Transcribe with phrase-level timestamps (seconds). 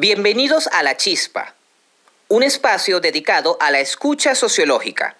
[0.00, 1.56] Bienvenidos a La Chispa,
[2.28, 5.16] un espacio dedicado a la escucha sociológica.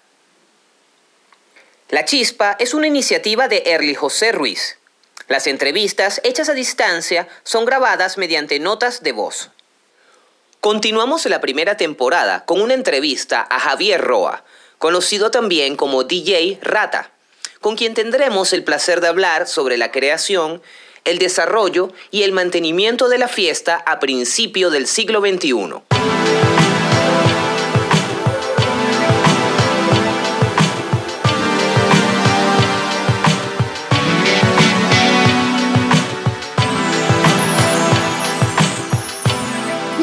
[1.89, 4.77] La Chispa es una iniciativa de Erly José Ruiz.
[5.27, 9.49] Las entrevistas hechas a distancia son grabadas mediante notas de voz.
[10.61, 14.45] Continuamos la primera temporada con una entrevista a Javier Roa,
[14.77, 17.11] conocido también como DJ Rata,
[17.59, 20.61] con quien tendremos el placer de hablar sobre la creación
[21.05, 25.81] el desarrollo y el mantenimiento de la fiesta a principio del siglo XXI.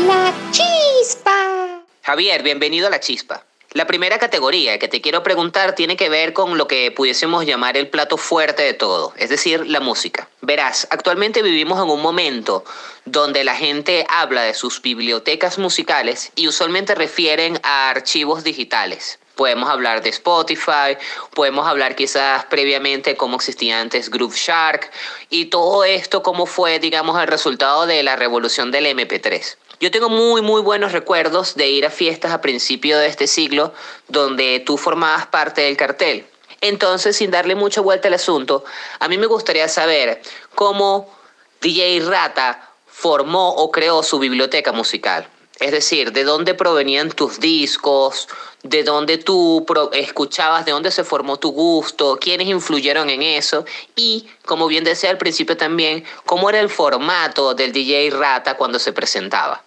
[0.06, 1.84] La chispa.
[2.02, 3.44] Javier, bienvenido a La Chispa.
[3.76, 7.76] La primera categoría que te quiero preguntar tiene que ver con lo que pudiésemos llamar
[7.76, 10.30] el plato fuerte de todo, es decir, la música.
[10.40, 12.64] Verás, actualmente vivimos en un momento
[13.04, 19.18] donde la gente habla de sus bibliotecas musicales y usualmente refieren a archivos digitales.
[19.34, 20.96] Podemos hablar de Spotify,
[21.34, 24.90] podemos hablar quizás previamente cómo existía antes Groove Shark
[25.28, 29.58] y todo esto cómo fue, digamos, el resultado de la revolución del MP3.
[29.78, 33.74] Yo tengo muy, muy buenos recuerdos de ir a fiestas a principio de este siglo
[34.08, 36.26] donde tú formabas parte del cartel.
[36.62, 38.64] Entonces, sin darle mucha vuelta al asunto,
[39.00, 40.22] a mí me gustaría saber
[40.54, 41.14] cómo
[41.60, 45.28] DJ Rata formó o creó su biblioteca musical.
[45.60, 48.28] Es decir, de dónde provenían tus discos,
[48.62, 54.26] de dónde tú escuchabas, de dónde se formó tu gusto, quiénes influyeron en eso y,
[54.46, 58.94] como bien decía al principio también, cómo era el formato del DJ Rata cuando se
[58.94, 59.65] presentaba.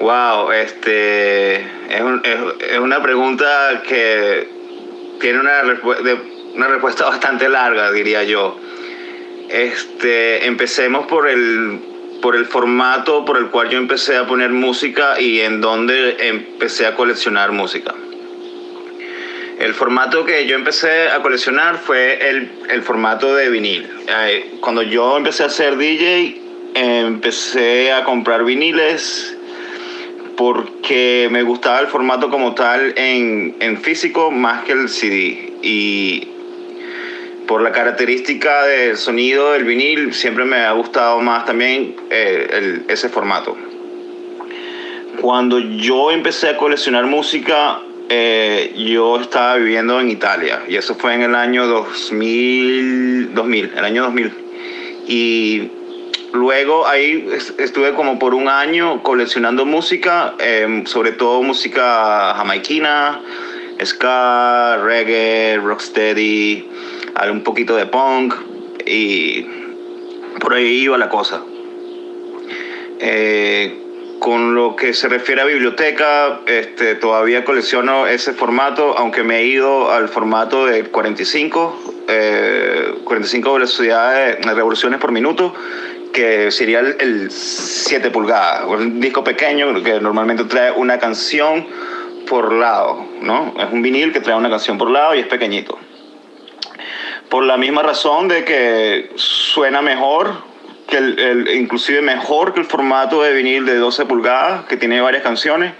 [0.00, 4.48] Wow, este es, una pregunta que
[5.20, 8.58] tiene una, respuesta bastante larga, diría yo.
[9.48, 11.80] Este, empecemos por el
[12.22, 16.86] por el formato por el cual yo empecé a poner música y en donde empecé
[16.86, 17.94] a coleccionar música.
[19.58, 23.90] El formato que yo empecé a coleccionar fue el, el formato de vinil.
[24.60, 26.40] Cuando yo empecé a ser DJ,
[26.74, 29.36] empecé a comprar viniles
[30.40, 35.52] porque me gustaba el formato como tal en, en físico más que el CD.
[35.60, 36.28] Y
[37.46, 43.10] por la característica del sonido del vinil, siempre me ha gustado más también eh, ese
[43.10, 43.54] formato.
[45.20, 51.12] Cuando yo empecé a coleccionar música, eh, yo estaba viviendo en Italia y eso fue
[51.12, 54.32] en el año 2000, 2000 el año 2000.
[55.06, 55.70] Y
[56.32, 63.20] luego ahí estuve como por un año coleccionando música, eh, sobre todo música jamaiquina,
[63.82, 66.68] ska, reggae, rocksteady
[67.30, 68.34] un poquito de punk
[68.86, 69.46] y
[70.40, 71.42] por ahí iba la cosa.
[72.98, 73.76] Eh,
[74.18, 79.46] con lo que se refiere a biblioteca, este, todavía colecciono ese formato, aunque me he
[79.46, 85.54] ido al formato de 45, eh, 45 velocidades, revoluciones por minuto,
[86.12, 91.66] que sería el, 7 pulgadas, un disco pequeño que normalmente trae una canción
[92.28, 93.54] por lado, ¿no?
[93.58, 95.78] Es un vinil que trae una canción por lado y es pequeñito
[97.30, 100.42] por la misma razón de que suena mejor,
[100.88, 105.22] que el, inclusive mejor que el formato de vinil de 12 pulgadas, que tiene varias
[105.22, 105.72] canciones,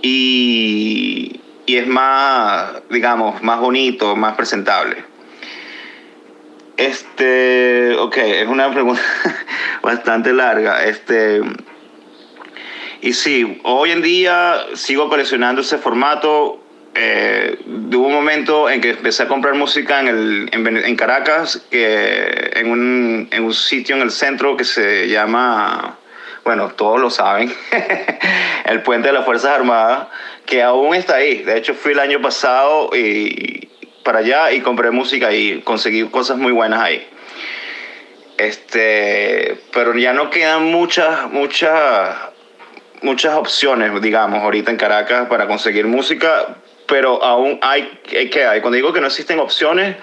[0.00, 5.04] y, y es más, digamos, más bonito, más presentable.
[6.76, 9.02] Este, ok, es una pregunta
[9.82, 10.84] bastante larga.
[10.84, 11.40] Este,
[13.00, 16.60] y sí, hoy en día sigo coleccionando ese formato
[17.00, 22.50] eh, hubo un momento en que empecé a comprar música en, el, en, Caracas, que
[22.54, 25.96] en un, en un, sitio en el centro que se llama,
[26.44, 27.54] bueno, todos lo saben,
[28.64, 30.08] el Puente de las Fuerzas Armadas,
[30.44, 31.44] que aún está ahí.
[31.44, 33.68] De hecho, fui el año pasado y,
[34.02, 37.06] para allá y compré música y conseguí cosas muy buenas ahí.
[38.38, 42.16] Este, pero ya no quedan muchas, muchas,
[43.02, 46.56] muchas opciones, digamos, ahorita en Caracas para conseguir música
[46.88, 48.60] pero aún hay, que hay.
[48.60, 49.96] Cuando digo que no existen opciones,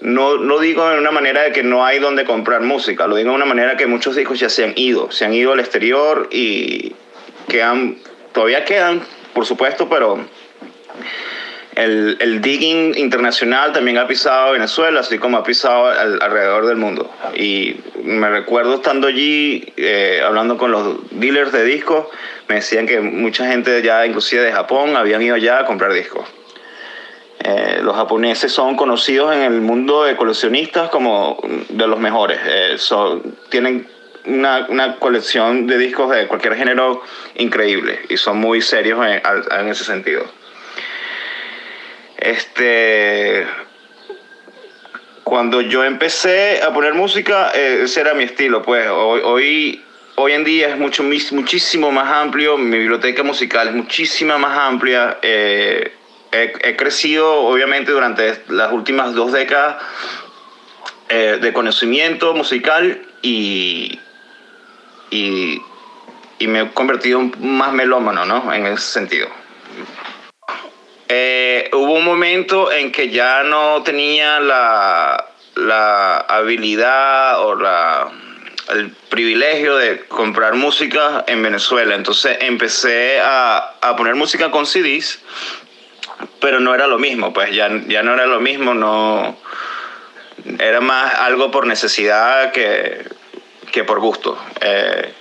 [0.00, 3.30] no lo digo de una manera de que no hay donde comprar música, lo digo
[3.30, 6.28] de una manera que muchos discos ya se han ido, se han ido al exterior
[6.30, 6.94] y
[7.48, 7.98] quedan,
[8.32, 9.02] todavía quedan,
[9.34, 10.24] por supuesto, pero
[11.76, 17.10] el, el, digging internacional también ha pisado Venezuela, así como ha pisado alrededor del mundo.
[17.34, 22.06] Y me recuerdo estando allí, eh, hablando con los dealers de discos,
[22.48, 26.26] me decían que mucha gente ya, inclusive de Japón, habían ido ya a comprar discos.
[27.40, 31.38] Eh, los japoneses son conocidos en el mundo de coleccionistas como
[31.68, 32.40] de los mejores.
[32.46, 33.86] Eh, son, tienen
[34.24, 37.02] una, una, colección de discos de cualquier género
[37.36, 39.20] increíble y son muy serios en,
[39.60, 40.24] en ese sentido.
[42.26, 43.46] Este,
[45.22, 49.80] cuando yo empecé a poner música, eh, ese era mi estilo, pues hoy,
[50.16, 55.18] hoy, en día es mucho, muchísimo más amplio, mi biblioteca musical es muchísima más amplia.
[55.22, 55.92] Eh,
[56.32, 59.76] he, crecido, obviamente, durante las últimas dos décadas
[61.08, 64.00] eh, de conocimiento musical y,
[65.10, 65.62] y,
[66.40, 68.52] me he convertido más melómano, ¿no?
[68.52, 69.28] En ese sentido.
[71.08, 78.10] Eh, hubo un momento en que ya no tenía la, la habilidad o la,
[78.70, 81.94] el privilegio de comprar música en Venezuela.
[81.94, 85.20] Entonces empecé a, a, poner música con CDs,
[86.40, 89.36] pero no era lo mismo, pues ya, ya no era lo mismo, no
[90.58, 93.04] era más algo por necesidad que,
[93.70, 94.36] que por gusto.
[94.60, 95.12] Eh,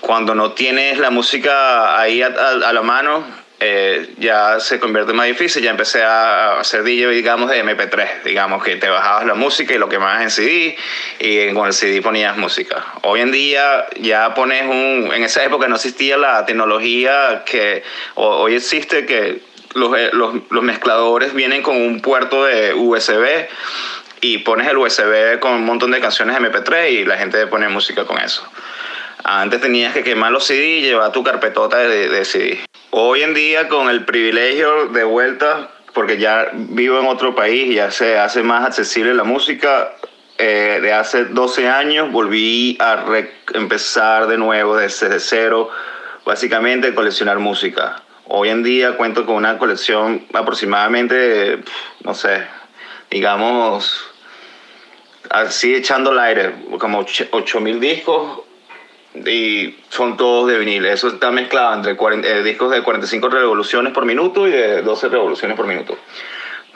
[0.00, 5.28] cuando no tienes la música ahí a, a la mano, eh, ya se convierte más
[5.28, 5.62] difícil.
[5.62, 9.78] Ya empecé a hacer DJ, digamos, de MP3, digamos, que te bajabas la música y
[9.78, 10.76] lo quemabas en CD
[11.20, 12.84] y con el CD ponías música.
[13.02, 15.12] Hoy en día ya pones un...
[15.14, 17.84] En esa época no existía la tecnología que
[18.16, 19.42] hoy existe, que
[19.74, 23.46] los, eh, los, los mezcladores vienen con un puerto de USB
[24.20, 28.04] y pones el USB con un montón de canciones MP3 y la gente pone música
[28.06, 28.44] con eso.
[29.22, 32.64] Antes tenías que quemar los CD y llevar tu carpetota de, de CD.
[32.94, 37.76] Hoy en día, con el privilegio de vuelta, porque ya vivo en otro país y
[37.76, 39.94] ya se hace más accesible la música,
[40.36, 43.02] eh, de hace 12 años volví a
[43.54, 45.70] empezar de nuevo desde cero,
[46.26, 48.02] básicamente coleccionar música.
[48.26, 51.60] Hoy en día cuento con una colección aproximadamente,
[52.04, 52.46] no sé,
[53.10, 54.04] digamos,
[55.30, 58.42] así echando el aire, como 8.000 discos
[59.14, 60.86] y son todos de vinil.
[60.86, 65.56] Eso está mezclado entre eh, discos de 45 revoluciones por minuto y de 12 revoluciones
[65.56, 65.96] por minuto.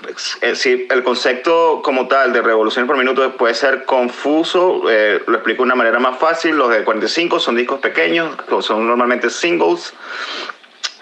[0.02, 5.34] Pues, eh, el concepto como tal de revoluciones por minuto puede ser confuso, eh, lo
[5.34, 6.56] explico de una manera más fácil.
[6.56, 9.94] Los de 45 son discos pequeños, son normalmente singles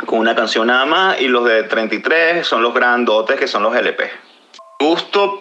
[0.06, 3.74] con una canción nada más, y los de 33 son los grandotes que son los
[3.74, 4.23] LP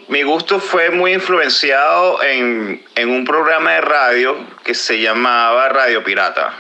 [0.08, 6.02] mi gusto fue muy influenciado en, en, un programa de radio que se llamaba Radio
[6.04, 6.54] Pirata.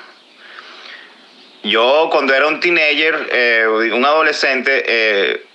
[1.64, 5.46] Yo cuando era un teenager, eh, un adolescente, eh,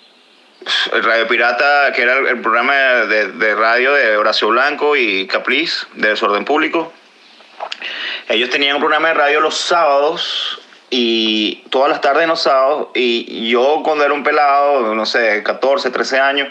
[1.03, 6.47] Radio Pirata, que era el, programa de, radio de Horacio Blanco y Capriz, de Desorden
[6.47, 6.93] Público,
[8.29, 13.51] ellos tenían un programa de radio los sábados y todas las tardes los sábados, y
[13.51, 16.49] yo cuando era un pelado, no sé, 14, 13 años,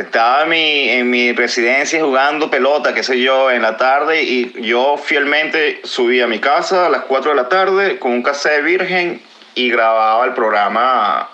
[0.00, 4.52] estaba en mi, en mi residencia jugando pelota, qué sé yo, en la tarde y
[4.62, 8.64] yo fielmente subía a mi casa a las 4 de la tarde con un cassette
[8.64, 9.20] virgen
[9.54, 11.30] y grababa el programa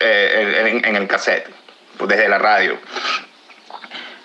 [0.00, 1.48] eh, en, el cassette,
[1.96, 2.78] pues, desde la radio.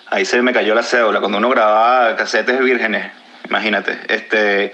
[0.08, 3.10] Ahí se me cayó la cédula cuando uno grababa cassettes vírgenes,
[3.48, 3.98] imagínate.
[4.08, 4.72] Este,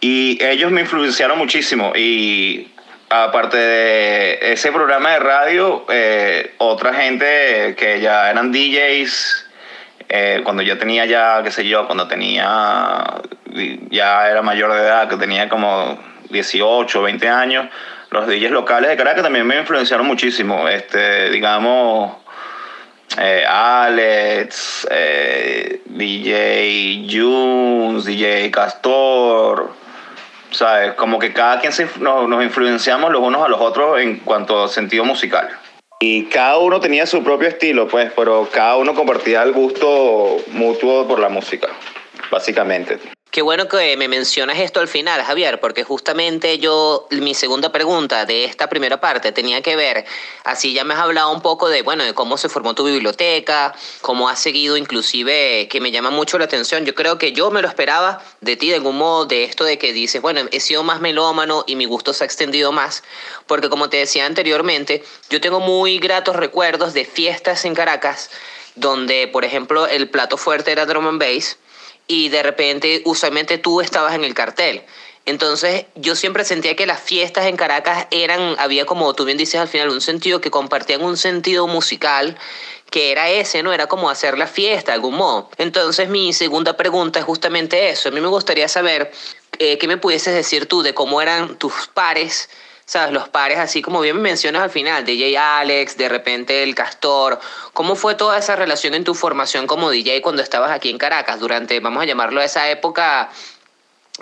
[0.00, 2.71] y ellos me influenciaron muchísimo y
[3.12, 9.46] aparte de ese programa de radio, eh, otra gente que ya eran DJs,
[10.08, 13.04] eh, cuando yo tenía ya, qué sé yo, cuando tenía,
[13.90, 15.98] ya era mayor de edad, que tenía como
[16.30, 17.66] 18, 20 años,
[18.10, 20.66] los DJs locales de Caracas también me influenciaron muchísimo.
[20.68, 22.14] Este, digamos,
[23.18, 24.88] eh, Alex,
[25.84, 29.81] DJ Junes, DJ Castor,
[30.52, 30.94] ¿sabes?
[30.94, 34.68] Como que cada quien nos, nos, influenciamos los unos a los otros en cuanto a
[34.68, 35.48] sentido musical.
[36.00, 41.06] Y cada uno tenía su propio estilo, pues, pero cada uno compartía el gusto mutuo
[41.06, 41.68] por la música,
[42.30, 42.98] básicamente.
[43.32, 48.26] Qué bueno que me mencionas esto al final, Javier, porque justamente yo, mi segunda pregunta
[48.26, 50.04] de esta primera parte tenía que ver,
[50.44, 53.74] así ya me has hablado un poco de, bueno, de cómo se formó tu biblioteca,
[54.02, 56.84] cómo has seguido inclusive, que me llama mucho la atención.
[56.84, 59.78] Yo creo que yo me lo esperaba de ti de algún modo, de esto de
[59.78, 63.02] que dices, bueno, he sido más melómano y mi gusto se ha extendido más,
[63.46, 68.28] porque como te decía anteriormente, yo tengo muy gratos recuerdos de fiestas en Caracas,
[68.74, 71.56] donde, por ejemplo, el plato fuerte era drum and bass,
[72.06, 74.82] y de repente usualmente tú estabas en el cartel.
[75.24, 79.60] Entonces yo siempre sentía que las fiestas en Caracas eran, había como tú bien dices
[79.60, 82.36] al final, un sentido que compartían un sentido musical
[82.90, 83.72] que era ese, ¿no?
[83.72, 85.48] Era como hacer la fiesta de algún modo.
[85.56, 88.08] Entonces mi segunda pregunta es justamente eso.
[88.08, 89.12] A mí me gustaría saber
[89.58, 92.50] eh, qué me pudieses decir tú de cómo eran tus pares
[92.84, 93.12] ¿sabes?
[93.12, 97.40] Los pares, así como bien me mencionas al final, DJ Alex, de repente el Castor.
[97.72, 101.40] ¿Cómo fue toda esa relación en tu formación como DJ cuando estabas aquí en Caracas,
[101.40, 103.30] durante, vamos a llamarlo, esa época,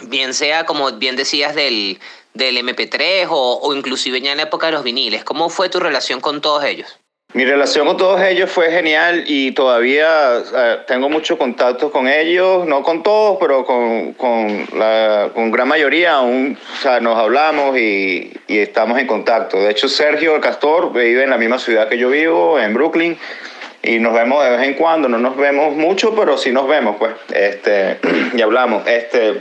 [0.02, 1.98] bien sea, como bien decías, del,
[2.34, 5.24] del MP3 o, o inclusive ya en la época de los viniles?
[5.24, 6.99] ¿Cómo fue tu relación con todos ellos?
[7.32, 12.66] Mi relación con todos ellos fue genial y todavía eh, tengo mucho contacto con ellos,
[12.66, 17.78] no con todos, pero con, con la con gran mayoría aún o sea, nos hablamos
[17.78, 19.58] y, y, estamos en contacto.
[19.62, 23.16] De hecho, Sergio el Castor vive en la misma ciudad que yo vivo, en Brooklyn,
[23.82, 25.08] y nos vemos de vez en cuando.
[25.08, 27.98] No nos vemos mucho, pero sí nos vemos, pues, este,
[28.34, 28.86] y hablamos.
[28.88, 29.40] Este,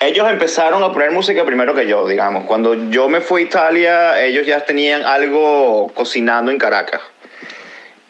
[0.00, 2.44] ellos empezaron a poner música primero que yo, digamos.
[2.44, 7.00] Cuando yo me fui a Italia, ellos ya tenían algo cocinando en Caracas.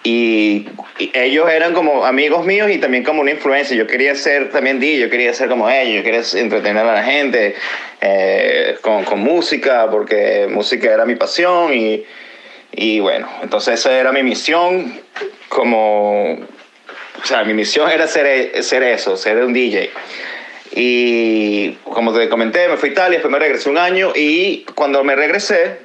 [0.03, 3.77] Y, y ellos eran como amigos míos y también como una influencia.
[3.77, 7.03] Yo quería ser también DJ, yo quería ser como ellos, yo quería entretener a la
[7.03, 7.57] gente
[8.01, 11.73] eh, con, con, música, porque música era mi pasión.
[11.75, 12.05] Y,
[12.73, 15.01] y bueno, entonces esa era mi misión
[15.49, 16.35] como...
[16.35, 19.91] O sea, mi misión era ser, ser eso, ser un DJ.
[20.79, 25.03] Y como te comenté, me fui a Italia, después me regresé un año y cuando
[25.05, 25.79] me regresé,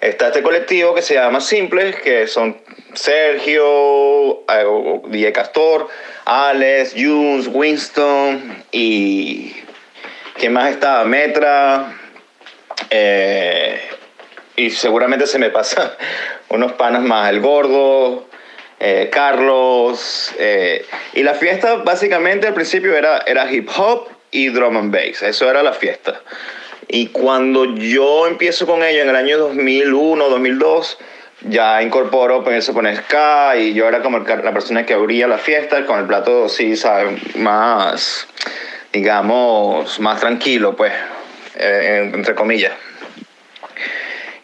[0.00, 2.60] está este colectivo que se llama Simples, que son
[2.94, 5.88] Sergio, eh, DJ Castor,
[6.24, 9.54] Alex, Junes, Winston y
[10.34, 11.04] ¿quién más estaba?
[11.04, 11.96] Metra.
[12.90, 13.80] Eh,
[14.56, 15.88] y seguramente se me pasan
[16.48, 18.26] unos panas más, el gordo,
[18.84, 20.34] eh, Carlos.
[20.38, 20.84] Eh,
[21.14, 25.22] y la fiesta básicamente al principio era, era hip hop y drum and bass.
[25.22, 26.20] Eso era la fiesta.
[26.88, 30.98] Y cuando yo empiezo con ello en el año 2001, 2002,
[31.42, 35.38] ya incorporo, empiezo a poner ska y yo era como la persona que abría la
[35.38, 37.36] fiesta con el plato, sí, ¿sabes?
[37.36, 38.26] Más,
[38.92, 40.92] digamos, más tranquilo, pues,
[41.56, 42.72] eh, entre comillas.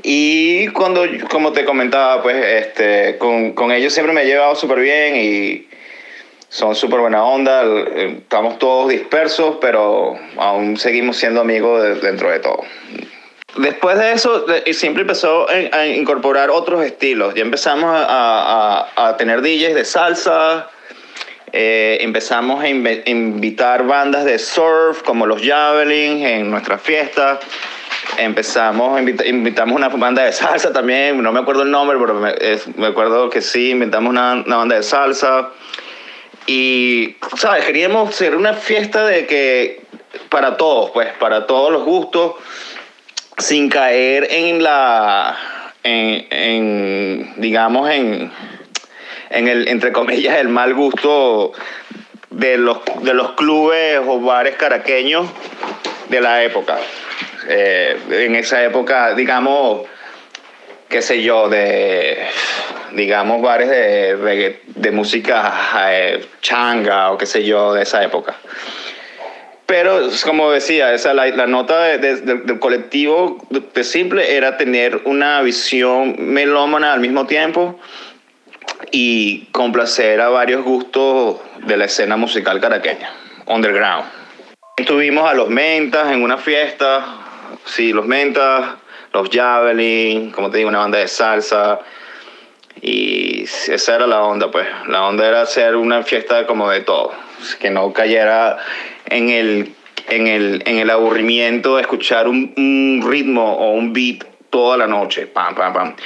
[0.03, 4.79] Y cuando, como te comentaba, pues este, con, con ellos siempre me he llevado súper
[4.79, 5.69] bien y
[6.49, 7.65] son súper buena onda.
[7.97, 12.63] Estamos todos dispersos, pero aún seguimos siendo amigos de, dentro de todo.
[13.57, 17.35] Después de eso, siempre empezó a incorporar otros estilos.
[17.35, 20.71] Ya empezamos a, a, a tener DJs de salsa,
[21.53, 27.41] eh, empezamos a invitar bandas de surf como los Javelin en nuestras fiestas
[28.17, 32.35] empezamos, invitamos una banda de salsa también, no me acuerdo el nombre, pero me,
[32.77, 35.51] me acuerdo que sí, invitamos una, una, banda de salsa.
[36.47, 37.65] Y, ¿sabes?
[37.67, 39.83] Queríamos hacer una fiesta de que,
[40.31, 42.37] para todos, pues, para todos los gustos,
[43.37, 45.37] sin caer en la,
[45.85, 48.33] en digamos, en,
[49.31, 51.53] en el, entre comillas, el mal gusto
[52.31, 55.27] de los, de los clubes o bares caraqueños
[56.09, 56.79] de la época.
[57.49, 59.87] Eh, en esa época, digamos,
[60.89, 62.27] qué sé yo, de,
[62.93, 65.53] digamos, bares de, música
[65.91, 68.37] eh, changa o qué sé yo, de esa época.
[69.67, 75.43] Pero, como decía, esa, la, nota de, de, del colectivo de Simple era tener una
[75.43, 77.79] visión melómana al mismo tiempo
[78.91, 83.11] y complacer a varios gustos de la escena musical caraqueña,
[83.47, 84.18] underground.
[84.87, 87.05] Tuvimos a los Mentas en una fiesta,
[87.65, 88.77] sí, los Mentas,
[89.13, 91.81] los Javelin, como te digo, una banda de salsa.
[92.81, 94.69] Y esa era la onda, pues.
[94.87, 97.13] La onda era hacer una fiesta como de todo.
[97.59, 98.59] Que no cayera
[99.07, 99.75] en el,
[100.09, 105.27] en el, en el aburrimiento de escuchar un, ritmo o un beat toda la noche.
[105.27, 105.97] Pam, pam, pam.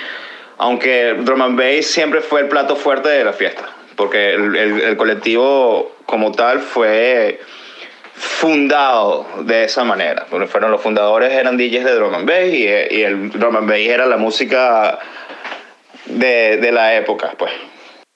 [0.58, 3.68] Aunque drum and bass siempre fue el plato fuerte de la fiesta.
[3.96, 7.38] Porque el, el, el colectivo como tal fue
[8.14, 10.26] fundado de esa manera.
[10.30, 13.68] Porque fueron los fundadores eran DJs de drum and bass y, y el drum and
[13.68, 14.98] bass era la música
[16.06, 17.52] de, de, la época, pues.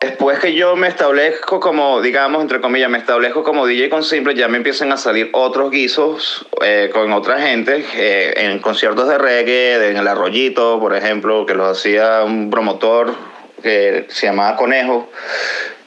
[0.00, 4.34] Después que yo me establezco como, digamos, entre comillas, me establezco como DJ con Simple,
[4.34, 9.16] ya me empiezan a salir otros guisos eh, con otra gente, eh, en conciertos de
[9.16, 13.14] reggae, en el Arroyito, por ejemplo, que lo hacía un promotor
[13.62, 15.08] que se llamaba Conejo,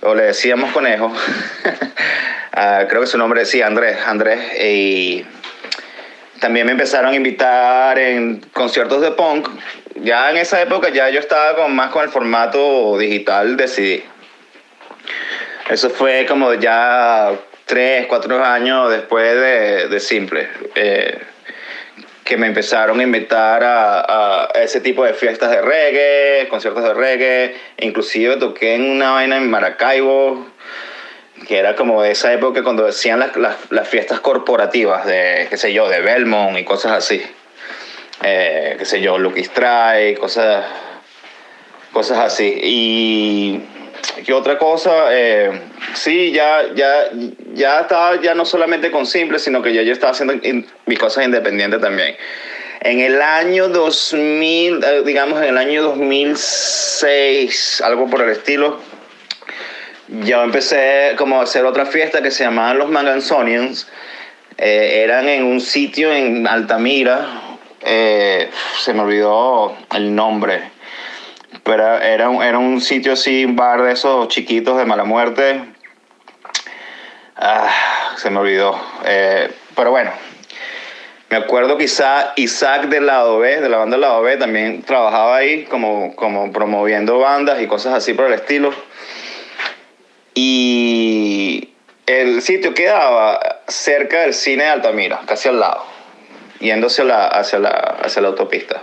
[0.02, 1.14] o le decíamos Conejo.
[2.56, 5.26] Uh, creo que su nombre sí, Andrés, Andrés, y
[6.40, 9.50] también me empezaron a invitar en conciertos de punk.
[9.96, 14.04] Ya en esa época ya yo estaba con, más con el formato digital de CD.
[15.70, 17.32] Eso fue como ya
[17.66, 20.48] tres, cuatro años después de, de Simple.
[20.76, 21.20] Eh,
[22.24, 26.94] que me empezaron a invitar a, a, ese tipo de fiestas de reggae, conciertos de
[26.94, 30.48] reggae, inclusive toqué en una vaina en Maracaibo,
[31.48, 35.58] que era como de esa época cuando decían las, las, las, fiestas corporativas de, qué
[35.58, 37.22] sé yo, de Belmont y cosas así.
[38.24, 40.66] eh, qué sé yo, Lucky Strike, cosas,
[41.92, 42.60] cosas así.
[42.62, 43.62] Y
[44.26, 45.08] ¿qué otra cosa?
[45.12, 45.52] Eh,
[45.94, 47.10] sí, ya, ya,
[47.54, 50.34] ya estaba ya no solamente con Simple, sino que ya yo estaba haciendo
[50.86, 52.16] mis cosas independientes también.
[52.82, 58.80] En el año 2000, eh, digamos en el año 2006, algo por el estilo,
[60.10, 63.88] yo empecé como a hacer otra fiesta que se llamaban los Mangansonians.
[64.58, 67.26] Eh, eran en un sitio en Altamira,
[67.82, 68.50] eh,
[68.80, 70.72] se me olvidó el nombre,
[71.64, 75.62] pero era, era un sitio así, un bar de esos chiquitos de mala muerte.
[77.38, 77.70] Ah,
[78.18, 78.78] se me olvidó.
[79.76, 80.12] pero bueno,
[81.30, 85.38] me acuerdo quizá Isaac del lado B, de la banda del lado B, también trabajaba
[85.38, 88.74] ahí como, como promoviendo bandas y cosas así por el estilo.
[90.34, 91.70] Y
[92.06, 95.86] el sitio quedaba cerca del cine de Altamira, casi al lado,
[96.60, 98.82] yéndose la, hacia, la, hacia la autopista.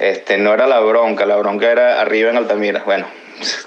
[0.00, 2.82] Este, no era la bronca, la bronca era arriba en Altamira.
[2.84, 3.06] Bueno,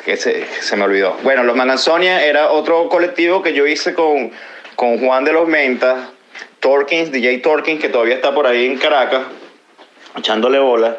[0.05, 1.17] que se, se me olvidó.
[1.23, 4.31] Bueno, los Mananzonia era otro colectivo que yo hice con,
[4.75, 6.09] con Juan de los Mentas
[6.59, 9.23] Torkins, DJ Torkins, que todavía está por ahí en Caracas,
[10.17, 10.97] echándole bola.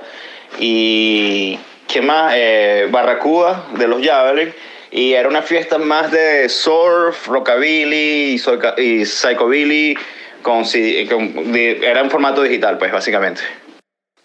[0.59, 2.33] Y, ¿qué más?
[2.37, 4.53] Eh, Barracuda, de los Javelin.
[4.91, 8.41] Y era una fiesta más de surf, rockabilly
[8.79, 9.97] y, psychobilly.
[10.43, 13.43] Con, era en formato digital, pues, básicamente.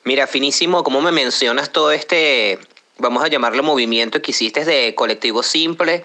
[0.05, 2.59] Mira, finísimo, ¿cómo me mencionas todo este,
[2.97, 6.03] vamos a llamarlo movimiento que hiciste de colectivo simple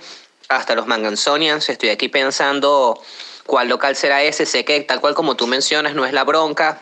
[0.48, 1.68] hasta los Mangansonians?
[1.68, 3.00] Estoy aquí pensando
[3.46, 4.46] cuál local será ese.
[4.46, 6.80] Sé que tal cual como tú mencionas, no es la bronca,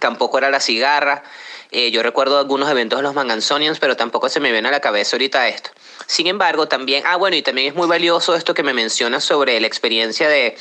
[0.00, 1.22] tampoco era la cigarra.
[1.70, 4.80] Eh, yo recuerdo algunos eventos de los Mangansonians, pero tampoco se me viene a la
[4.80, 5.70] cabeza ahorita esto.
[6.12, 9.58] Sin embargo, también, ah, bueno, y también es muy valioso esto que me mencionas sobre
[9.58, 10.58] la experiencia de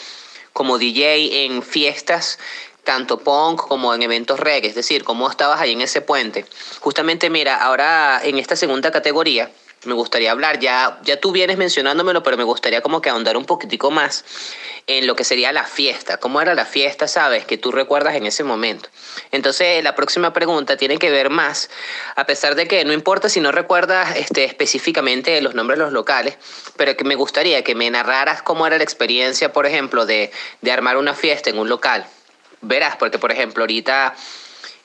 [0.53, 2.39] como DJ en fiestas,
[2.85, 6.45] tanto punk como en eventos reggae, es decir, cómo estabas ahí en ese puente.
[6.79, 9.51] Justamente, mira, ahora en esta segunda categoría,
[9.85, 13.45] me gustaría hablar, ya, ya tú vienes mencionándomelo, pero me gustaría como que ahondar un
[13.45, 14.23] poquitico más
[14.85, 16.17] en lo que sería la fiesta.
[16.17, 18.89] ¿Cómo era la fiesta, sabes, que tú recuerdas en ese momento?
[19.31, 21.69] Entonces, la próxima pregunta tiene que ver más,
[22.15, 25.93] a pesar de que no importa si no recuerdas este, específicamente los nombres de los
[25.93, 26.37] locales,
[26.77, 30.71] pero que me gustaría que me narraras cómo era la experiencia, por ejemplo, de, de
[30.71, 32.05] armar una fiesta en un local.
[32.61, 34.13] Verás, porque por ejemplo, ahorita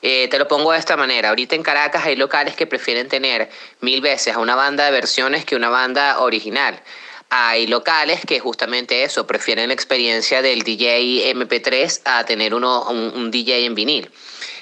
[0.01, 1.29] eh, te lo pongo de esta manera.
[1.29, 3.49] Ahorita en Caracas hay locales que prefieren tener
[3.81, 6.81] mil veces a una banda de versiones que una banda original.
[7.29, 13.31] Hay locales que justamente eso, prefieren la experiencia del DJ MP3 a tener uno, un,
[13.31, 14.09] DJ en vinil.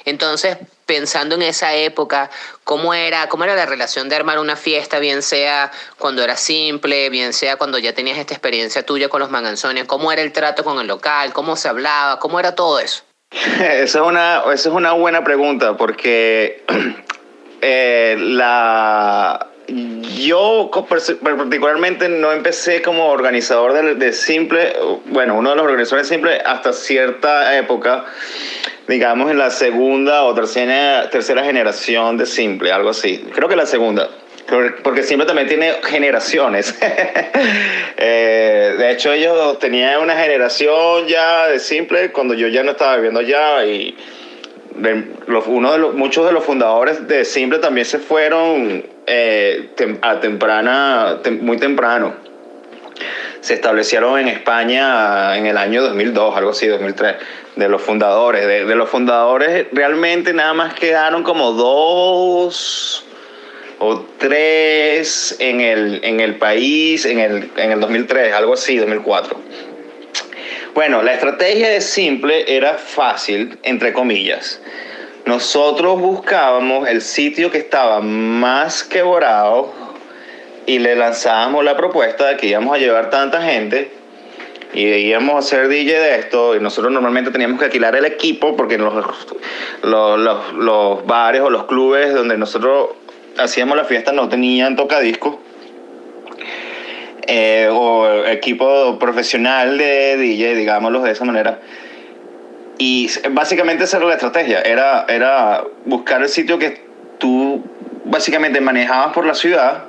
[0.03, 2.31] Entonces, pensando en esa época,
[2.63, 7.09] ¿cómo era, ¿cómo era la relación de armar una fiesta, bien sea cuando era simple,
[7.09, 9.85] bien sea cuando ya tenías esta experiencia tuya con los manganzones?
[9.85, 11.33] ¿Cómo era el trato con el local?
[11.33, 12.19] ¿Cómo se hablaba?
[12.19, 13.03] ¿Cómo era todo eso?
[13.59, 16.63] Esa es una, esa es una buena pregunta porque
[17.61, 19.47] eh, la,
[20.17, 20.71] yo
[21.21, 24.73] particularmente no empecé como organizador de, Simple,
[25.05, 28.05] bueno, uno de los organizadores de Simple hasta cierta época,
[28.87, 33.25] digamos en la segunda o tercera, tercera generación de Simple, algo así.
[33.33, 34.09] Creo que la segunda
[34.83, 36.77] porque siempre también tiene generaciones.
[37.97, 42.97] Eh, de hecho, ellos tenían una generación ya de simple cuando yo ya no estaba
[42.97, 43.95] viviendo allá y
[45.47, 49.69] uno de los, muchos de los fundadores de Simple también se fueron eh,
[50.01, 52.13] a temprana, muy temprano.
[53.39, 57.15] Se establecieron en España en el año 2002, algo así, 2003,
[57.55, 58.45] de los fundadores.
[58.45, 63.04] de los fundadores realmente nada más quedaron como dos
[63.79, 69.39] o tres en el, en el país en el, en el 2003, algo así, 2004.
[70.73, 74.61] Bueno, la estrategia es simple, era fácil, entre comillas.
[75.25, 79.73] Nosotros buscábamos el sitio que estaba más quebrado
[80.65, 83.91] y le lanzábamos la propuesta de que íbamos a llevar tanta gente
[84.73, 88.57] y íbamos a hacer DJ de esto y nosotros normalmente teníamos que alquilar el equipo
[88.57, 88.93] porque los,
[89.81, 92.89] los, los, los bares o los clubes donde nosotros
[93.37, 95.35] hacíamos la fiesta no tenían tocadiscos
[97.27, 101.59] eh, o equipo profesional de DJ, digámoslo de esa manera.
[102.77, 106.81] Y básicamente esa era la estrategia, era, era buscar el sitio que
[107.17, 107.63] tú
[108.03, 109.85] básicamente manejabas por la ciudad,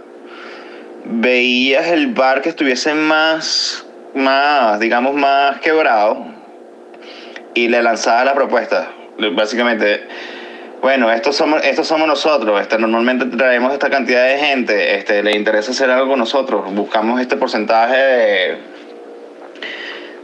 [1.04, 6.26] veías el bar que estuviese más, más digamos, más quebrado
[7.54, 8.92] y le lanzabas la propuesta.
[9.32, 10.06] Básicamente,
[10.82, 15.32] bueno, estos somos, estos somos nosotros, este, normalmente traemos esta cantidad de gente, este, le
[15.32, 18.56] interesa hacer algo con nosotros, buscamos este porcentaje de,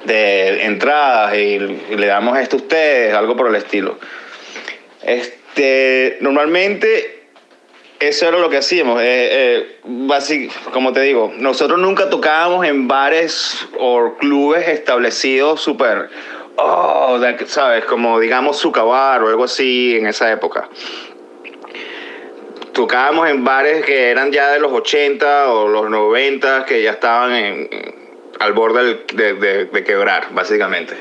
[0.04, 3.98] de entradas y, le damos esto a ustedes, algo por el estilo.
[5.02, 7.22] Este, normalmente
[7.98, 9.00] eso era lo que hacíamos.
[9.00, 16.10] Eh, eh, como te digo, nosotros nunca tocábamos en bares o clubes establecidos súper,
[16.56, 17.84] oh, ¿sabes?
[17.84, 20.68] Como digamos Sucabar o algo así en esa época.
[22.72, 27.32] Tocábamos en bares que eran ya de los 80 o los 90, que ya estaban
[27.34, 27.68] en,
[28.40, 30.96] al borde de, quebrar, básicamente.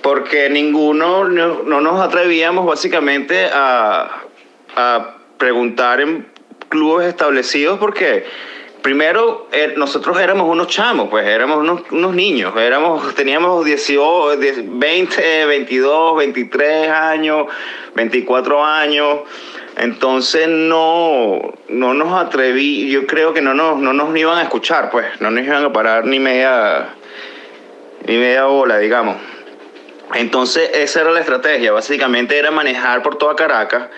[0.00, 4.22] Porque ninguno no, no nos atrevíamos básicamente a
[5.38, 6.26] preguntar en
[6.68, 8.24] clubes establecidos porque
[8.82, 15.46] primero eh, nosotros éramos unos chamos, pues éramos unos, unos, niños, éramos, teníamos 18, 20,
[15.46, 17.46] 22, 23 años,
[17.94, 19.20] 24 años,
[19.76, 24.90] entonces no, no nos atreví, yo creo que no nos, no nos iban a escuchar,
[24.90, 26.94] pues no nos iban a parar ni media,
[28.06, 29.16] ni media bola, digamos.
[30.14, 33.88] Entonces esa era la estrategia, básicamente era manejar por toda Caracas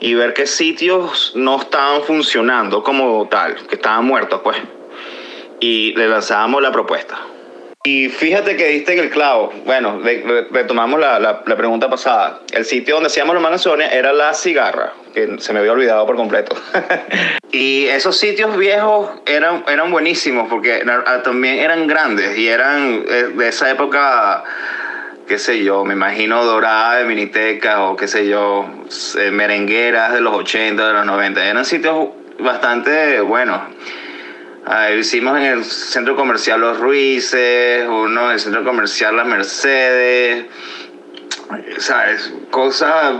[0.00, 4.58] y ver qué sitios no estaban funcionando como tal, que estaban muertos, pues.
[5.60, 7.18] Y le lanzábamos la propuesta.
[7.84, 9.52] Y fíjate que diste en el clavo.
[9.64, 10.00] Bueno,
[10.50, 12.40] retomamos la, la, pregunta pasada.
[12.52, 16.16] El sitio donde hacíamos los mangazones era La Cigarra, que se me había olvidado por
[16.16, 16.56] completo.
[17.52, 20.84] y esos sitios viejos eran, eran buenísimos porque
[21.24, 24.44] también eran grandes y eran eh, de esa época
[25.28, 28.66] qué sé yo, me imagino dorada de Miniteca o qué sé yo,
[29.18, 31.44] eh, merengueras de los 80, de los 90.
[31.44, 33.60] Eran sitios bastante buenos.
[34.64, 40.46] Ah, hicimos en el centro comercial Los Ruices, uno en el centro comercial Las Mercedes,
[41.76, 42.32] ¿sabes?
[42.50, 43.14] Cosas,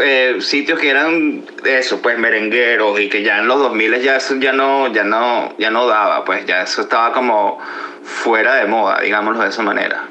[0.00, 4.52] eh, sitios que eran eso, pues merengueros y que ya en los 2000 ya ya
[4.52, 7.58] no, ya no, ya no daba, pues ya eso estaba como
[8.02, 10.08] fuera de moda, digámoslo de esa manera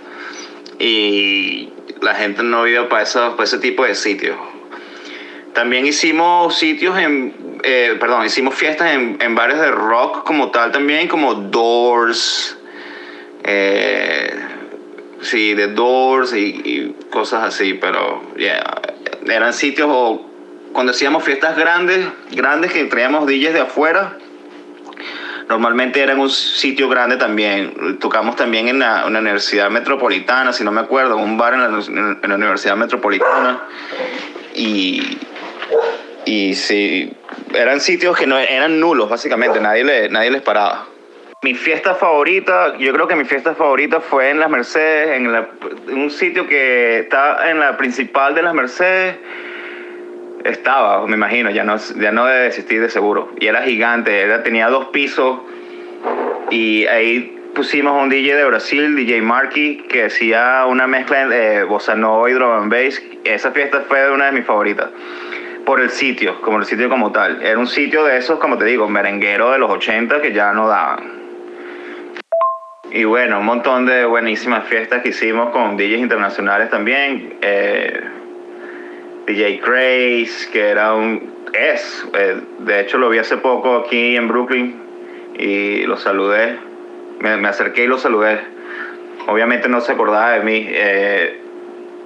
[0.81, 1.69] y
[2.01, 4.37] la gente no iba para, para ese tipo de sitios.
[5.53, 10.71] También hicimos sitios en, eh, perdón, hicimos fiestas en, en, bares de rock como tal
[10.71, 12.57] también, como Doors,
[13.43, 14.33] eh,
[15.21, 18.23] sí, de Doors y, cosas así, pero
[19.27, 20.25] eran sitios o
[20.71, 24.17] cuando hacíamos fiestas grandes, grandes que traíamos DJs de afuera,
[25.51, 27.99] Normalmente era en un sitio grande también.
[27.99, 31.59] Tocamos también en la, Universidad Metropolitana, si no me acuerdo, un bar en
[32.29, 33.67] la, Universidad Metropolitana.
[34.55, 35.17] Y,
[36.23, 37.11] y sí,
[37.53, 40.87] eran sitios que no eran nulos, básicamente, nadie, le, nadie les paraba.
[41.43, 45.35] Mi fiesta favorita, yo creo que mi fiesta favorita fue en Las Mercedes, en,
[45.89, 49.17] en un sitio que está en la principal de Las Mercedes
[50.43, 53.31] estaba, me imagino, ya no, ya no debe existir de seguro.
[53.39, 55.39] Y era gigante, era, tenía dos pisos
[56.49, 61.95] y ahí pusimos un DJ de Brasil, DJ Marky, que hacía una mezcla de bossa
[61.95, 63.01] nova y drum and bass.
[63.23, 64.89] Esa fiesta fue una de mis favoritas
[65.65, 67.41] por el sitio, como el sitio como tal.
[67.41, 70.67] Era un sitio de esos, como te digo, merenguero de los 80 que ya no
[70.67, 71.21] daban.
[72.91, 77.37] Y bueno, un montón de buenísimas fiestas que hicimos con DJs internacionales también.
[77.41, 78.01] Eh,
[79.31, 81.31] DJ Craze, que era un...
[81.53, 84.75] es, eh, de hecho lo vi hace poco aquí en Brooklyn
[85.37, 86.57] y lo saludé,
[87.19, 88.41] me, acerqué y lo saludé.
[89.27, 91.39] Obviamente no se acordaba de mí, eh,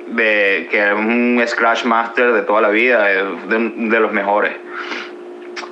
[0.08, 4.52] de que era un Scratch Master de toda la vida, eh, de, los mejores.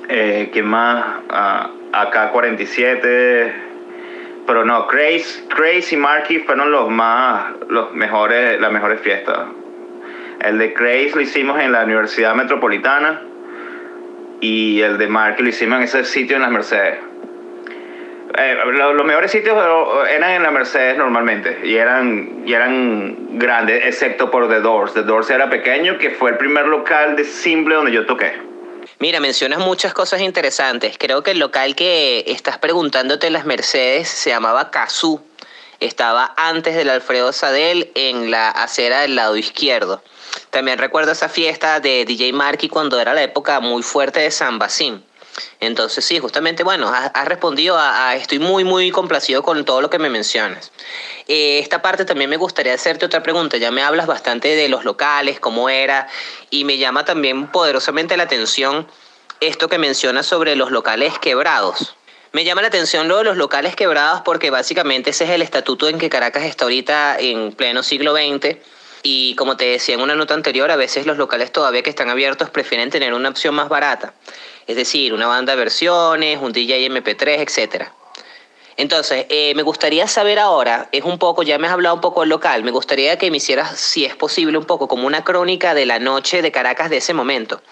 [0.08, 1.04] Eh, ¿Quién más?
[1.28, 3.52] Ah, AK-47,
[4.46, 9.46] pero no, Craze, Craze y Marky fueron los más, los mejores, las mejores fiestas.
[10.40, 13.22] El de Craze lo hicimos en la Universidad Metropolitana
[14.40, 16.98] y el de Mark lo hicimos en ese sitio en las Mercedes.
[18.36, 19.56] Eh, los, mejores sitios
[20.10, 24.92] eran en la Mercedes normalmente y eran, y eran grandes, excepto por The Doors.
[24.92, 28.32] The Doors era pequeño, que fue el primer local de simple donde yo toqué.
[28.98, 30.96] Mira, mencionas muchas cosas interesantes.
[30.98, 35.20] Creo que el local que estás preguntándote en las Mercedes se llamaba Cazú.
[35.84, 40.02] Estaba antes del Alfredo Sadel en la acera del lado izquierdo.
[40.48, 44.58] También recuerdo esa fiesta de DJ Marky cuando era la época muy fuerte de San
[44.58, 45.04] Basín.
[45.60, 49.98] Entonces sí, justamente, bueno, has, respondido a, estoy muy, muy complacido con todo lo que
[49.98, 50.72] me mencionas.
[51.28, 53.58] Eh, esta parte también me gustaría hacerte otra pregunta.
[53.58, 56.08] Ya me hablas bastante de los locales, cómo era,
[56.48, 58.88] y me llama también poderosamente la atención
[59.40, 61.94] esto que mencionas sobre los locales quebrados.
[62.34, 65.88] Me llama la atención lo de los locales quebrados porque básicamente ese es el estatuto
[65.88, 68.56] en que Caracas está ahorita en pleno siglo XX
[69.04, 72.10] y como te decía en una nota anterior, a veces los locales todavía que están
[72.10, 74.14] abiertos prefieren tener una opción más barata.
[74.66, 77.84] Es decir, una banda de versiones, un DJ MP3, etc.
[78.76, 82.22] Entonces, eh, me gustaría saber ahora, es un poco, ya me has hablado un poco
[82.22, 85.72] del local, me gustaría que me hicieras, si es posible, un poco como una crónica
[85.72, 87.62] de la noche de Caracas de ese momento.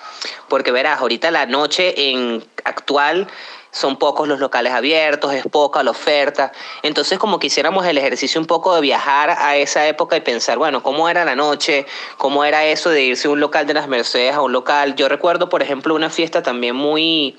[0.47, 3.27] Porque verás, ahorita la noche en actual
[3.73, 6.53] son pocos los locales abiertos, es poca la oferta.
[6.83, 10.83] Entonces, como quisiéramos el ejercicio un poco de viajar a esa época y pensar, bueno,
[10.83, 11.87] ¿cómo era la noche?
[12.19, 14.95] ¿Cómo era eso de irse a un local de las Mercedes a un local?
[14.95, 17.39] Yo recuerdo, por ejemplo, una fiesta también muy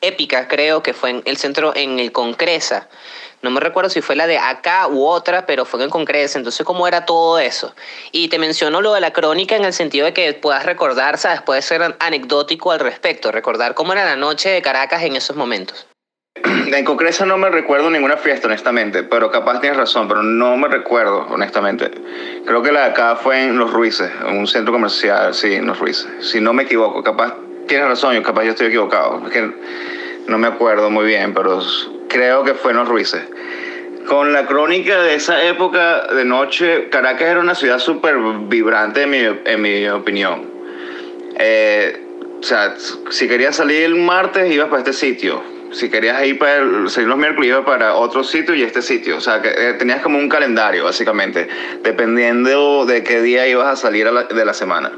[0.00, 2.88] épica, creo que fue en el centro, en el Concresa.
[3.44, 6.38] No me recuerdo si fue la de acá u otra, pero fue en Concresa.
[6.38, 7.74] Entonces, ¿cómo era todo eso?
[8.10, 11.42] Y te menciono lo de la crónica en el sentido de que puedas recordar, ¿sabes?
[11.42, 15.86] Puede ser anecdótico al respecto, recordar cómo era la noche de Caracas en esos momentos.
[16.42, 20.68] En Concresa no me recuerdo ninguna fiesta, honestamente, pero capaz tienes razón, pero no me
[20.68, 21.90] recuerdo, honestamente.
[22.46, 25.66] Creo que la de acá fue en Los Ruices, en un centro comercial, sí, en
[25.66, 26.08] Los Ruices.
[26.20, 27.34] Si no me equivoco, capaz
[27.68, 29.20] tienes razón, yo capaz yo estoy equivocado.
[29.26, 29.52] Es que
[30.26, 31.60] no me acuerdo muy bien, pero
[32.08, 33.22] creo que fue en los Ruices.
[34.06, 38.16] Con la crónica de esa época de noche, Caracas era una ciudad súper
[38.48, 40.50] vibrante en mi, en mi opinión.
[41.36, 42.00] Eh,
[42.38, 42.74] o sea,
[43.10, 45.42] si querías salir el martes, ibas para este sitio.
[45.72, 49.16] Si querías ir para salir los miércoles, ibas para otro sitio y este sitio.
[49.16, 51.48] O sea, que eh, tenías como un calendario, básicamente,
[51.82, 54.92] dependiendo de qué día ibas a salir de la semana.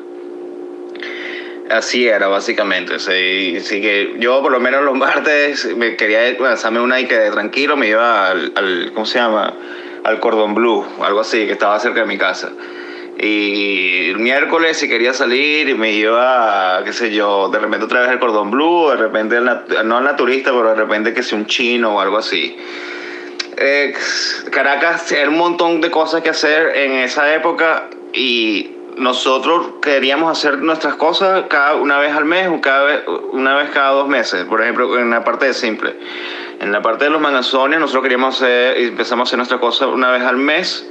[1.71, 2.95] Así era, básicamente.
[2.95, 7.77] Así, que yo, por lo menos los martes, me quería lanzarme una y que tranquilo
[7.77, 9.55] me iba al, ¿cómo se llama?
[10.05, 12.53] Al Cordón Blue, algo así, que estaba cerca de mi casa.
[13.19, 18.11] Y el miércoles, si quería salir, me iba, qué sé yo, de repente otra vez
[18.11, 21.97] al Cordón Blue, de repente, no al naturista, pero de repente que sea un chino
[21.97, 22.57] o algo así.
[23.57, 23.95] Eh,
[24.51, 30.59] Caracas, era un montón de cosas que hacer en esa época y nosotros queríamos hacer
[30.59, 34.45] nuestras cosas cada una vez al mes o cada vez, una vez cada dos meses,
[34.45, 35.95] por ejemplo, en la parte de simple.
[36.61, 40.11] En la parte de los mangazones nosotros queríamos hacer, empezamos a hacer nuestras cosas una
[40.11, 40.89] vez al mes,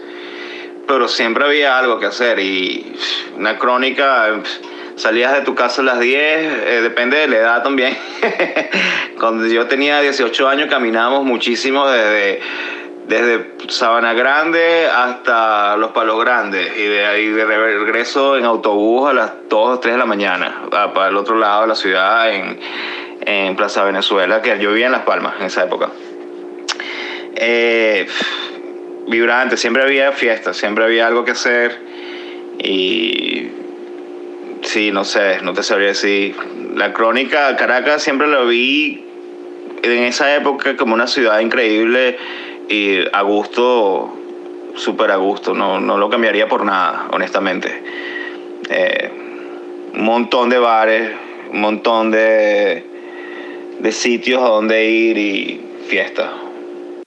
[0.88, 2.96] pero siempre había algo que hacer y
[3.36, 4.40] una crónica,
[4.96, 7.98] salías de tu casa a las 10, eh, depende de la edad también.
[9.20, 12.40] Cuando yo tenía 18 años caminábamos muchísimo desde
[13.08, 19.14] desde Sabana Grande hasta Los Palos Grandes y de ahí de regreso en autobús a
[19.14, 22.60] las 2 o 3 de la mañana para el otro lado de la ciudad en,
[23.22, 25.90] en, Plaza Venezuela, que yo vivía en Las Palmas en esa época.
[27.36, 28.08] Eh,
[29.08, 31.80] vibrante, siempre había fiestas, siempre había algo que hacer
[32.58, 33.52] y
[34.64, 36.36] sí, no sé, no te sabría decir.
[36.74, 39.06] La crónica Caracas siempre lo vi
[39.84, 42.18] en esa época como una ciudad increíble
[42.70, 44.14] y a gusto,
[44.76, 47.84] súper a gusto, no, no, lo cambiaría por nada, honestamente.
[48.70, 49.12] Eh,
[49.94, 51.12] un montón de bares,
[51.52, 52.84] un montón de,
[53.80, 56.30] de sitios a donde ir y fiestas.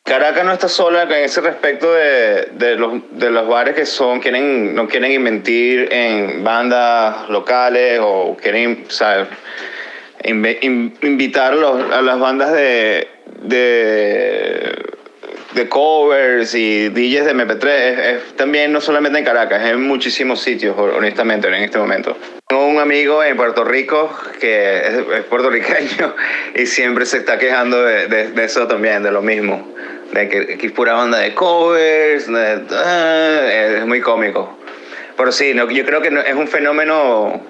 [0.05, 4.21] Caracas no está sola en ese respecto de, de, los, de los bares que son,
[4.21, 8.87] quieren, no quieren inventir en bandas locales o quieren
[10.25, 13.07] invitar a las bandas de
[15.59, 20.41] de covers y DJs de MP3 es, también no solamente en Caracas, es en muchísimos
[20.41, 22.17] sitios, honestamente, en este momento.
[22.47, 26.15] Tengo un amigo en Puerto Rico que es, puertorriqueño
[26.55, 29.75] y siempre se está quejando de, eso también, de lo mismo,
[30.13, 34.57] de que, es pura banda de covers, ah, es muy cómico.
[35.17, 37.43] Pero sí, no, yo creo que es un fenómeno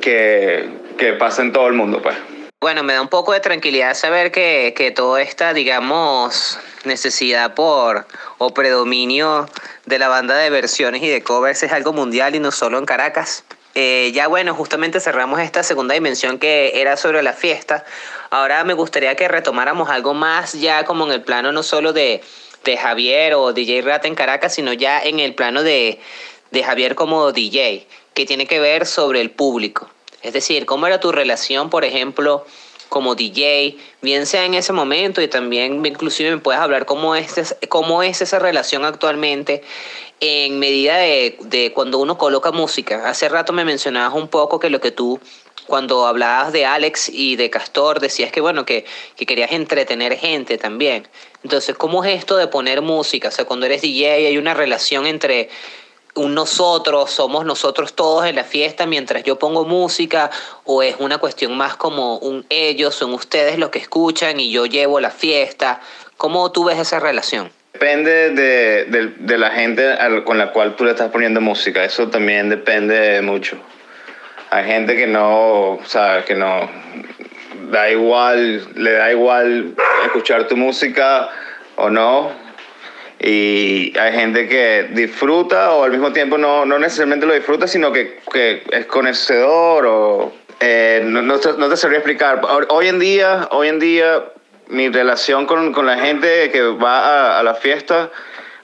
[0.00, 2.16] que, que pasa en todo el mundo, pues.
[2.62, 8.06] Bueno, me da un poco de tranquilidad saber que, que toda esta, digamos, necesidad por
[8.36, 9.48] o predominio
[9.86, 12.84] de la banda de versiones y de covers es algo mundial y no solo en
[12.84, 13.44] Caracas.
[13.74, 17.82] Eh, ya bueno, justamente cerramos esta segunda dimensión que era sobre la fiesta.
[18.28, 22.20] Ahora me gustaría que retomáramos algo más ya como en el plano no solo de,
[22.64, 25.98] de Javier o DJ Rata en Caracas, sino ya en el plano de,
[26.50, 29.88] de Javier como DJ, que tiene que ver sobre el público.
[30.22, 32.44] Es decir, ¿cómo era tu relación, por ejemplo,
[32.88, 37.38] como DJ, bien sea en ese momento y también inclusive me puedes hablar cómo es,
[37.38, 39.62] esa relación actualmente
[40.18, 43.08] en medida de, de cuando uno coloca música?
[43.08, 45.20] Hace rato me mencionabas un poco que lo que tú
[45.70, 48.84] cuando hablabas de Alex y de Castor, decías que bueno, que,
[49.16, 51.06] que, querías entretener gente también.
[51.44, 53.28] Entonces, ¿cómo es esto de poner música?
[53.28, 55.48] O sea, cuando eres DJ hay una relación entre
[56.14, 60.30] un nosotros, somos nosotros todos en la fiesta mientras yo pongo música,
[60.64, 64.66] o es una cuestión más como un ellos, son ustedes los que escuchan y yo
[64.66, 65.80] llevo la fiesta.
[66.16, 67.50] ¿Cómo tú ves esa relación?
[67.72, 72.50] Depende de, de, la gente con la cual tú le estás poniendo música, eso también
[72.50, 73.56] depende mucho.
[74.50, 76.68] Hay gente que no, o sea, que no,
[77.70, 81.30] da igual, le da igual escuchar tu música
[81.76, 82.32] o no.
[83.22, 87.92] Y hay gente que disfruta o al mismo tiempo no, no necesariamente lo disfruta, sino
[87.92, 92.40] que, que es conocedor o eh, no, te, no te sabría explicar.
[92.68, 94.24] Hoy en día, hoy en día
[94.68, 98.10] mi relación con, con la gente que va a, a la fiesta,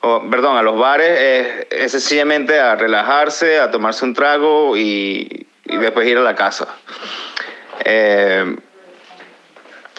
[0.00, 5.46] o, perdón, a los bares, es, es, sencillamente a relajarse, a tomarse un trago y,
[5.64, 6.68] y después ir a la casa.
[7.84, 8.56] Eh,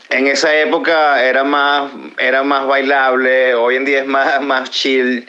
[0.10, 5.28] en esa época era más, era más bailable, hoy en día es más, más chill,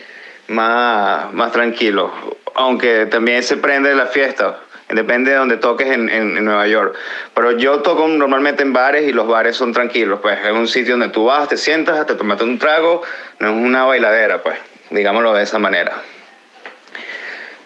[0.49, 2.13] más, más tranquilo,
[2.55, 4.61] aunque también se prende la fiesta.
[4.89, 6.97] Depende de donde toques en, en, Nueva York.
[7.35, 10.21] Pero yo toco normalmente en bares y los bares son tranquilos.
[10.23, 13.03] Pues es un sitio donde tú vas, te sientas, te tomas un trago.
[13.39, 14.59] No es una bailadera, pues.
[14.89, 15.93] Digámoslo de esa manera.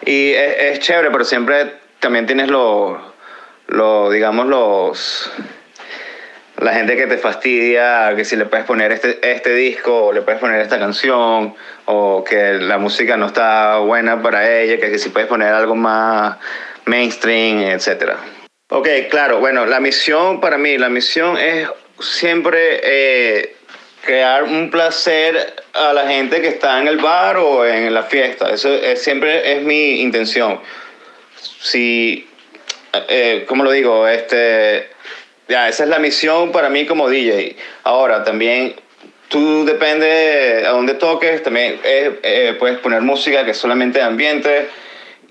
[0.05, 2.99] Y es, es chévere, pero siempre también tienes los,
[3.67, 5.31] lo, digamos, los...
[6.57, 10.39] La gente que te fastidia, que si le puedes poner este, este disco, le puedes
[10.39, 15.27] poner esta canción, o que la música no está buena para ella, que si puedes
[15.27, 16.37] poner algo más
[16.85, 18.13] mainstream, etc.
[18.69, 21.67] Ok, claro, bueno, la misión para mí, la misión es
[21.99, 23.55] siempre eh,
[24.05, 28.51] crear un placer a la gente que está en el bar o en la fiesta.
[28.51, 30.59] Eso es, siempre es mi intención.
[31.35, 32.27] Si,
[33.09, 34.07] eh, ¿cómo lo digo?
[34.07, 34.89] Este,
[35.47, 37.55] ya, esa es la misión para mí como DJ.
[37.83, 38.75] Ahora, también
[39.27, 44.05] tú depende a dónde toques, también eh, eh, puedes poner música que es solamente de
[44.05, 44.69] ambiente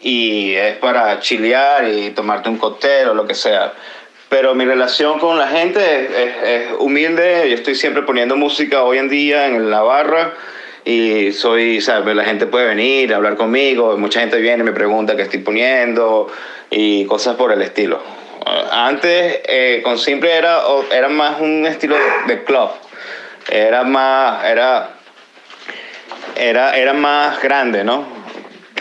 [0.00, 3.72] y es para chilear y tomarte un cóctel o lo que sea.
[4.28, 6.08] Pero mi relación con la gente
[6.50, 10.34] es, humilde, yo estoy siempre poniendo música hoy en día en la barra
[10.84, 11.80] y soy.
[11.80, 16.28] La gente puede venir hablar conmigo, mucha gente viene y me pregunta qué estoy poniendo
[16.70, 18.21] y cosas por el estilo.
[18.70, 20.62] Antes eh, con Simple era,
[21.08, 22.70] más un estilo de, club,
[23.50, 24.90] era más, era,
[26.36, 28.22] era, era más grande, ¿no?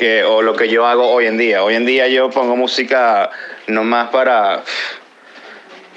[0.01, 1.63] que, o lo que yo hago hoy en día.
[1.63, 3.29] Hoy en día yo pongo música
[3.67, 4.63] no más para,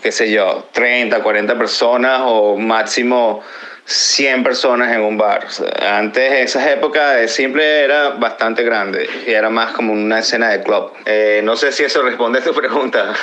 [0.03, 3.43] qué sé yo, 30, 40 personas o máximo
[3.87, 5.47] 100 personas en un bar.
[5.83, 10.63] Antes, esas épocas, de simple era bastante grande y era más como una escena de
[10.63, 10.93] club.
[11.05, 13.15] Eh, no sé si eso responde a tu pregunta,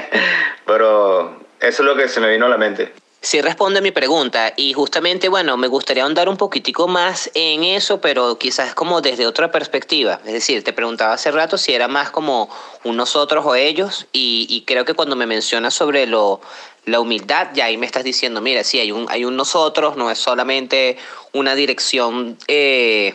[0.66, 2.92] pero eso es lo que se me vino a la mente.
[3.24, 7.62] Sí responde a mi pregunta y justamente, bueno, me gustaría ahondar un poquitico más en
[7.62, 10.20] eso, pero quizás como desde otra perspectiva.
[10.26, 12.50] Es decir, te preguntaba hace rato si era más como
[12.82, 16.40] un nosotros o ellos y, y creo que cuando me mencionas sobre lo,
[16.84, 20.10] la humildad, ya ahí me estás diciendo, mira, sí, hay un, hay un nosotros, no
[20.10, 20.98] es solamente
[21.32, 22.36] una dirección...
[22.48, 23.14] Eh,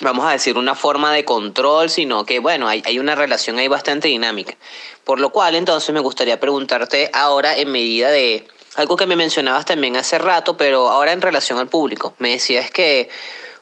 [0.00, 3.66] vamos a decir, una forma de control, sino que, bueno, hay, hay, una relación ahí
[3.66, 4.56] bastante dinámica.
[5.02, 9.64] Por lo cual, entonces, me gustaría preguntarte ahora en medida de algo que me mencionabas
[9.64, 12.14] también hace rato, pero ahora en relación al público.
[12.18, 13.08] Me decías que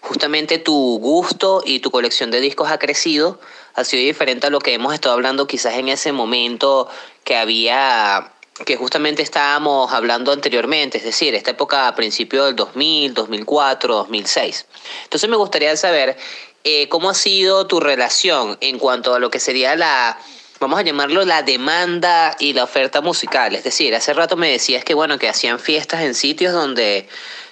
[0.01, 3.41] justamente tu gusto y tu colección de discos ha crecido,
[3.75, 6.89] ha sido diferente a lo que hemos estado hablando quizás en ese momento
[7.25, 8.33] que había
[8.65, 14.67] que justamente estábamos hablando anteriormente, es decir, esta época a principios del 2000, 2004, 2006.
[15.05, 16.17] Entonces me gustaría saber
[16.65, 20.19] eh, cómo ha sido tu relación en cuanto a lo que sería la,
[20.59, 23.55] vamos a llamarlo la demanda y la oferta musical.
[23.55, 27.09] Es decir, hace rato me decías que bueno, que hacían fiestas en sitios donde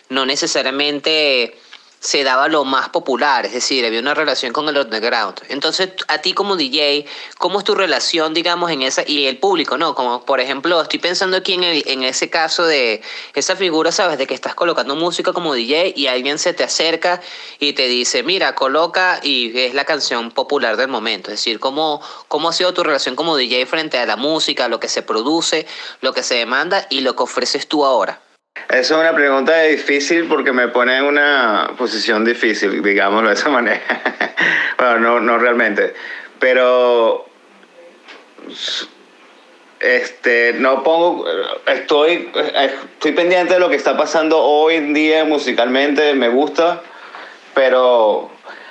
[0.08, 1.56] no necesariamente
[2.04, 5.40] se daba lo más popular, es decir, había una relación con el underground.
[5.48, 7.06] Entonces, a ti como DJ,
[7.38, 9.94] ¿cómo es tu relación, digamos, en esa, y el público, ¿no?
[9.94, 13.00] Como, por ejemplo, estoy pensando aquí en, el, en ese caso de
[13.32, 14.18] esa figura, ¿sabes?
[14.18, 17.22] De que estás colocando música como DJ y alguien se te acerca
[17.58, 21.30] y te dice, mira, coloca, y es la canción popular del momento.
[21.30, 24.78] Es decir, ¿cómo, cómo ha sido tu relación como DJ frente a la música, lo
[24.78, 25.66] que se produce,
[26.02, 28.20] lo que se demanda y lo que ofreces tú ahora?
[28.74, 33.48] Esa es una pregunta difícil porque me pone en una posición difícil, digámoslo de esa
[33.50, 33.80] manera.
[34.78, 35.94] bueno, no, no realmente.
[36.40, 37.26] Pero
[39.78, 41.24] este, no pongo,
[41.66, 46.82] estoy, estoy pendiente de lo que está pasando hoy en día musicalmente, me gusta,
[47.54, 48.30] pero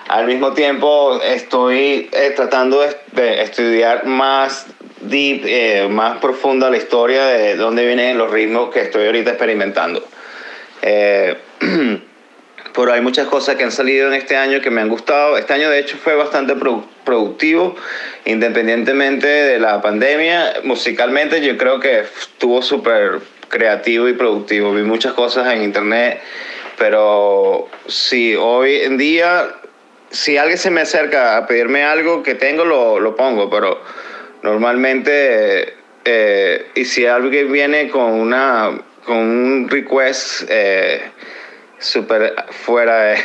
[0.10, 2.82] al mismo tiempo estoy eh, tratando
[3.14, 4.66] de, estudiar más
[5.10, 10.06] deep, eh, más profunda la historia de dónde vienen los ritmos que estoy ahorita experimentando.
[10.82, 11.38] Eh,
[12.76, 15.38] pero hay muchas cosas que han salido en este año que me han gustado.
[15.38, 17.76] Este año de hecho fue bastante pro productivo,
[18.26, 20.54] independientemente de la pandemia.
[20.64, 23.20] Musicalmente yo creo que estuvo súper
[23.50, 24.74] creativo y productivo.
[24.74, 26.22] Vi muchas cosas en internet,
[26.78, 29.50] pero sí, hoy en día,
[30.10, 33.82] si alguien se me acerca a pedirme algo que tengo, lo, lo pongo, pero
[34.44, 35.74] normalmente
[36.06, 38.72] eh, y si alguien viene con una
[39.06, 41.02] con un request eh,
[41.80, 43.18] súper fuera de,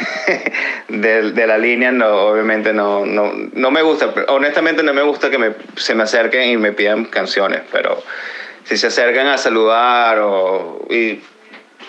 [1.33, 5.39] de, la línea, no, obviamente no, no, no me gusta, honestamente no me gusta que
[5.39, 8.03] me, se me acerquen y me pidan canciones, pero
[8.65, 10.85] si se acercan a saludar o,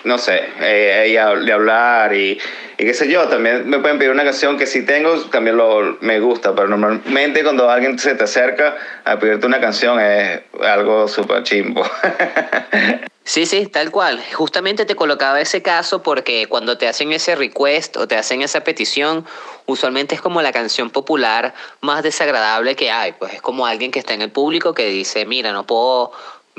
[0.04, 2.38] no sé, eh, hablar y,
[2.78, 5.98] y, qué sé yo, también me pueden pedir una canción que si tengo, también lo,
[6.00, 11.08] me gusta, pero normalmente cuando alguien se te acerca a pedirte una canción es algo
[11.08, 11.82] súper chimbo.
[13.30, 14.20] Sí, sí, tal cual.
[14.32, 18.64] Justamente te colocaba ese caso porque cuando te hacen ese request o te hacen esa
[18.64, 19.24] petición,
[19.66, 23.12] usualmente es como la canción popular más desagradable que hay.
[23.12, 26.10] Pues es como alguien que está en el público que dice, mira, no puedo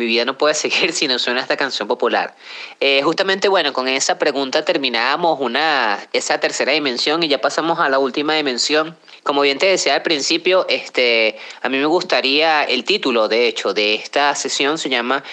[0.01, 2.35] mi vida no puede seguir si no suena esta canción popular.
[2.79, 7.89] Eh, justamente, bueno, con esa pregunta terminamos una, esa tercera dimensión y ya pasamos a
[7.89, 8.97] la última dimensión.
[9.23, 13.73] Como bien te decía al principio, este, a mí me gustaría, el título, de hecho,
[13.73, 15.23] de esta sesión se llama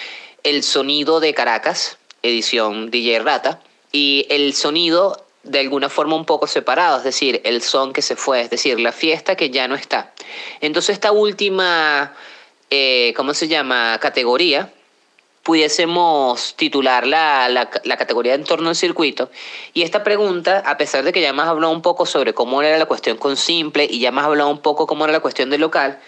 [0.42, 3.60] El sonido de Caracas, edición DJ Rata,
[3.90, 8.16] y el sonido de alguna forma un poco separado, es decir, el son que se
[8.16, 10.12] fue, es decir, la fiesta que ya no está.
[10.60, 12.12] Entonces esta última
[12.70, 14.72] eh, ¿cómo se llama?, categoría,
[15.42, 19.30] pudiésemos titular la, la, categoría en torno al circuito.
[19.72, 22.76] Y esta pregunta, a pesar de que ya más hablado un poco sobre cómo era
[22.76, 25.62] la cuestión con simple y ya más hablado un poco cómo era la cuestión del
[25.62, 26.00] local,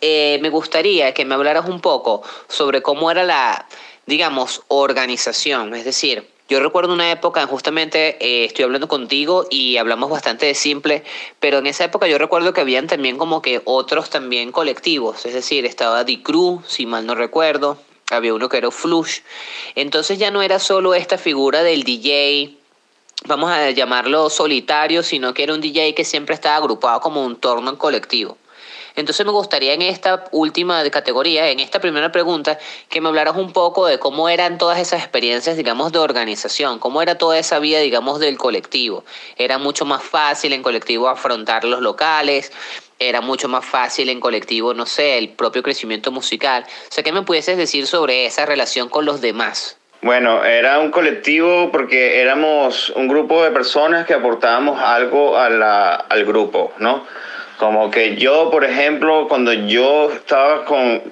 [0.00, 3.66] eh, me gustaría que me hablaras un poco sobre cómo era la,
[4.06, 5.74] digamos, organización.
[5.74, 10.54] Es decir, yo recuerdo una época, justamente eh, estoy hablando contigo y hablamos bastante de
[10.54, 11.02] simple,
[11.40, 15.34] pero en esa época yo recuerdo que habían también como que otros también colectivos, es
[15.34, 17.78] decir, estaba Crew, si mal no recuerdo,
[18.12, 19.20] había uno que era Flush.
[19.74, 22.56] Entonces ya no era solo esta figura del DJ,
[23.26, 27.36] vamos a llamarlo solitario, sino que era un DJ que siempre estaba agrupado como un
[27.36, 28.38] torno en colectivo.
[28.96, 33.52] Entonces me gustaría en esta última categoría, en esta primera pregunta, que me hablaras un
[33.52, 37.80] poco de cómo eran todas esas experiencias, digamos, de organización, cómo era toda esa vida,
[37.80, 39.04] digamos, del colectivo.
[39.36, 42.52] Era mucho más fácil en colectivo afrontar los locales,
[42.98, 46.64] era mucho más fácil en colectivo, no sé, el propio crecimiento musical.
[46.88, 49.76] O sea, ¿qué me pudieses decir sobre esa relación con los demás?
[50.00, 56.72] Bueno, era un colectivo porque éramos un grupo de personas que aportábamos algo al grupo,
[56.78, 57.04] ¿no?
[57.58, 61.02] Como que yo, por ejemplo, cuando yo estaba con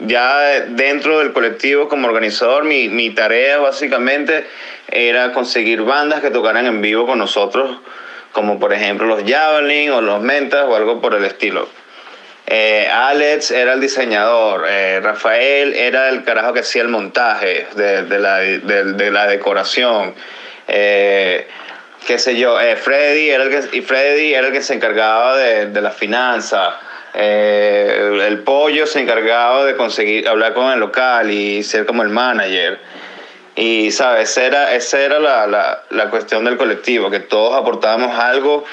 [0.00, 4.46] ya dentro del colectivo como organizador, mi, mi tarea básicamente
[4.88, 7.78] era conseguir bandas que tocaran en vivo con nosotros,
[8.32, 11.68] como por ejemplo los Javelin o los Mentas o algo por el estilo.
[12.48, 18.04] Eh, Alex era el diseñador, eh, Rafael era el carajo que hacía el montaje de,
[18.04, 20.14] de, la, de, la, decoración.
[20.68, 21.48] Eh,
[22.06, 25.36] qué sé yo, eh, Freddy era el que, y Freddy era el que se encargaba
[25.36, 26.78] de, de la finanza.
[27.14, 32.08] Eh, el pollo se encargaba de conseguir hablar con el local y ser como el
[32.08, 32.78] manager.
[33.54, 34.30] Y, ¿sabes?
[34.30, 38.64] Esa era, esa era la, la, la cuestión del colectivo, que todos aportábamos algo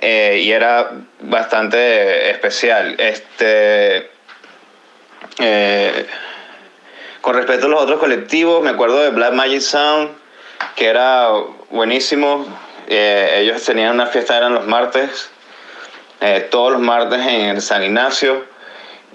[0.00, 0.90] eh, y era
[1.20, 2.96] bastante especial.
[2.98, 4.10] Este,
[7.20, 10.10] con respecto a los otros colectivos, me acuerdo de Black Magic Sound,
[10.74, 11.28] que era
[11.72, 12.46] buenísimo.
[12.86, 15.30] Eh, ellos tenían una fiesta, eran los martes,
[16.20, 18.44] eh, todos los martes en San Ignacio,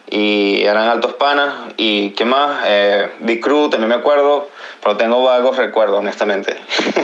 [0.09, 1.53] y eran altos panas.
[1.77, 2.63] ¿Y qué más?
[2.65, 4.49] Eh, Big también me acuerdo,
[4.81, 6.57] pero tengo vagos recuerdos, honestamente.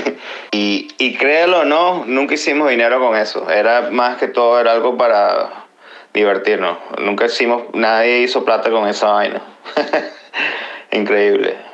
[0.51, 3.49] y, y créelo o no, nunca hicimos dinero con eso.
[3.49, 5.65] Era más que todo, era algo para
[6.13, 6.77] divertirnos.
[6.99, 9.41] Nunca hicimos, nadie hizo plata con esa vaina.
[10.91, 11.72] Increíble.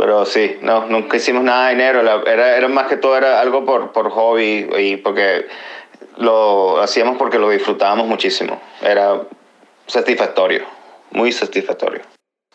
[0.00, 2.00] Pero sí, no, nunca hicimos nada de dinero.
[2.26, 5.46] Era, era más que todo era algo por, por hobby y porque
[6.16, 8.62] lo hacíamos porque lo disfrutábamos muchísimo.
[8.80, 9.20] Era
[9.86, 10.64] satisfactorio,
[11.10, 12.00] muy satisfactorio.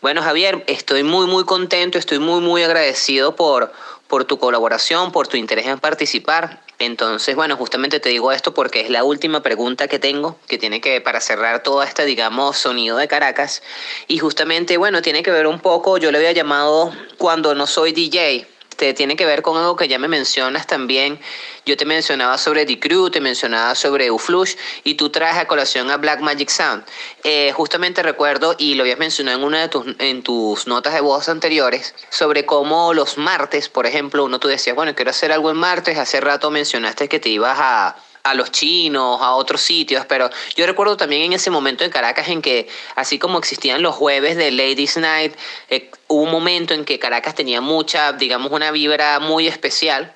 [0.01, 3.71] Bueno, Javier, estoy muy, muy contento, estoy muy, muy agradecido por,
[4.07, 6.61] por tu colaboración, por tu interés en participar.
[6.79, 10.81] Entonces, bueno, justamente te digo esto porque es la última pregunta que tengo, que tiene
[10.81, 13.63] que, para cerrar todo este, digamos, sonido de Caracas.
[14.07, 17.93] Y justamente, bueno, tiene que ver un poco, yo le había llamado cuando no soy
[17.93, 21.17] DJ este, tiene que ver con algo que ya me mencionas también.
[21.65, 25.89] Yo te mencionaba sobre The Crew, te mencionaba sobre Uflush y tú traes a colación
[25.91, 26.83] a Black Magic Sound.
[27.23, 30.99] Eh, justamente recuerdo, y lo habías mencionado en una de tus, en tus notas de
[30.99, 35.51] voz anteriores, sobre cómo los martes, por ejemplo, uno tú decías, bueno, quiero hacer algo
[35.51, 37.95] en martes, hace rato mencionaste que te ibas a
[38.25, 42.27] a los chinos, a otros sitios, pero yo recuerdo también en ese momento en Caracas
[42.27, 45.35] en que, así como existían los jueves de Ladies Night,
[45.69, 50.11] eh, hubo un momento en que Caracas tenía mucha, digamos, una vibra muy especial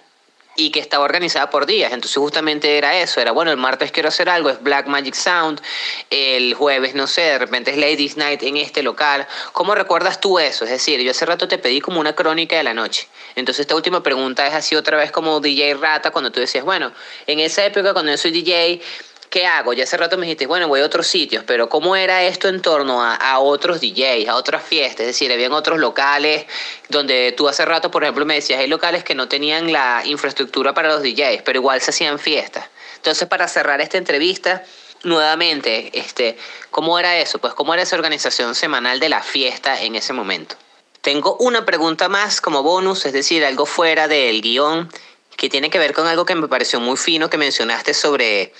[0.59, 1.93] y que estaba organizada por días.
[1.93, 5.61] Entonces justamente era eso, era bueno, el martes quiero hacer algo, es Black Magic Sound,
[6.09, 9.25] el jueves, no sé, de repente es Ladies Night en este local.
[9.53, 10.65] ¿Cómo recuerdas tú eso?
[10.65, 13.07] Es decir, yo hace rato te pedí como una crónica de la noche.
[13.35, 16.91] Entonces esta última pregunta es así otra vez como DJ Rata, cuando tú decías, bueno,
[17.25, 18.81] en esa época cuando yo soy DJ,
[19.29, 19.73] ¿qué hago?
[19.73, 22.61] Ya hace rato me dijiste, bueno, voy a otros sitios, pero ¿cómo era esto en
[22.61, 25.01] torno a, otros DJs, a otras fiestas?
[25.01, 26.45] Es decir, habían otros locales
[26.89, 30.73] donde tú hace rato, por ejemplo, me decías, hay locales que no tenían la infraestructura
[30.73, 32.65] para los DJs, pero igual se hacían fiestas.
[32.95, 34.63] Entonces, para cerrar esta entrevista,
[35.03, 36.37] nuevamente, este,
[36.71, 37.39] ¿cómo era eso?
[37.39, 40.55] Pues, ¿cómo era esa organización semanal de la fiesta en ese momento?
[41.01, 44.91] Tengo una pregunta más como bonus, es decir, algo fuera del guion,
[45.37, 48.53] que tiene que ver con algo que me pareció muy fino que mencionaste sobre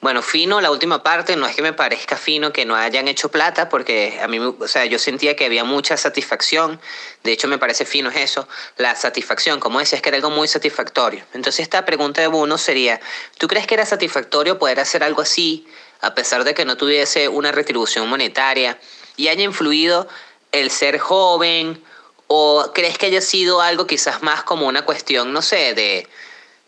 [0.00, 3.30] bueno, fino, la última parte, no es que me parezca fino que no hayan hecho
[3.30, 6.80] plata, porque a mí, o sea, yo sentía que había mucha satisfacción.
[7.24, 9.58] De hecho, me parece fino es eso, la satisfacción.
[9.58, 11.24] Como decías, que era algo muy satisfactorio.
[11.34, 13.00] Entonces, esta pregunta de Bruno sería:
[13.38, 15.66] ¿tú crees que era satisfactorio poder hacer algo así,
[16.00, 18.78] a pesar de que no tuviese una retribución monetaria
[19.16, 20.06] y haya influido
[20.52, 21.82] el ser joven?
[22.28, 26.06] ¿O crees que haya sido algo quizás más como una cuestión, no sé, de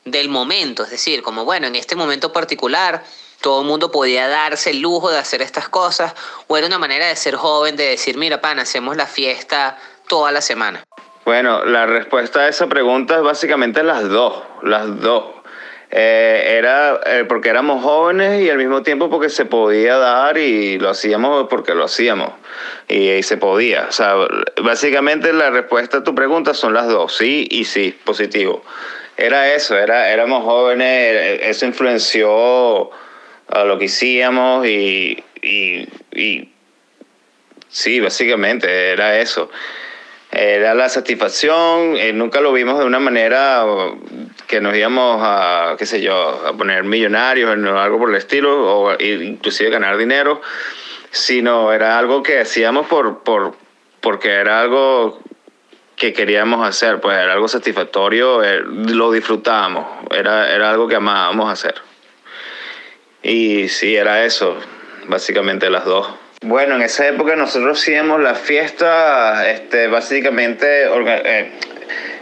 [0.04, 3.02] del momento, es decir, como bueno, en este momento particular
[3.40, 6.14] todo el mundo podía darse el lujo de hacer estas cosas,
[6.46, 9.78] o era una manera de ser joven, de decir, mira, pan, hacemos la fiesta
[10.08, 10.82] toda la semana.
[11.24, 15.24] Bueno, la respuesta a esa pregunta es básicamente las dos, las dos.
[15.92, 20.78] Eh, era eh, porque éramos jóvenes y al mismo tiempo porque se podía dar y
[20.78, 22.30] lo hacíamos porque lo hacíamos
[22.86, 23.86] y, y, se podía.
[23.88, 24.14] O sea,
[24.62, 28.62] básicamente la respuesta a tu pregunta son las dos, sí y sí, positivo
[29.16, 32.90] era eso, era, éramos jóvenes, eso influenció
[33.48, 36.48] a lo que hacíamos y, y,
[37.68, 39.50] sí, básicamente era eso.
[40.32, 43.64] Era la satisfacción, eh, nunca lo vimos de una manera
[44.46, 48.82] que nos íbamos a, qué sé yo, a poner millonarios o algo por el estilo,
[48.82, 50.40] o inclusive ganar dinero,
[51.10, 53.56] sino era algo que hacíamos por, por,
[54.00, 55.20] porque era algo
[56.00, 61.52] que queríamos hacer, pues era algo satisfactorio, eh, lo disfrutábamos, era, era algo que amábamos
[61.52, 61.74] hacer.
[63.22, 64.56] Y sí, era eso,
[65.08, 66.08] básicamente las dos.
[66.40, 71.52] Bueno, en esa época nosotros hacíamos la fiesta, este, básicamente eh,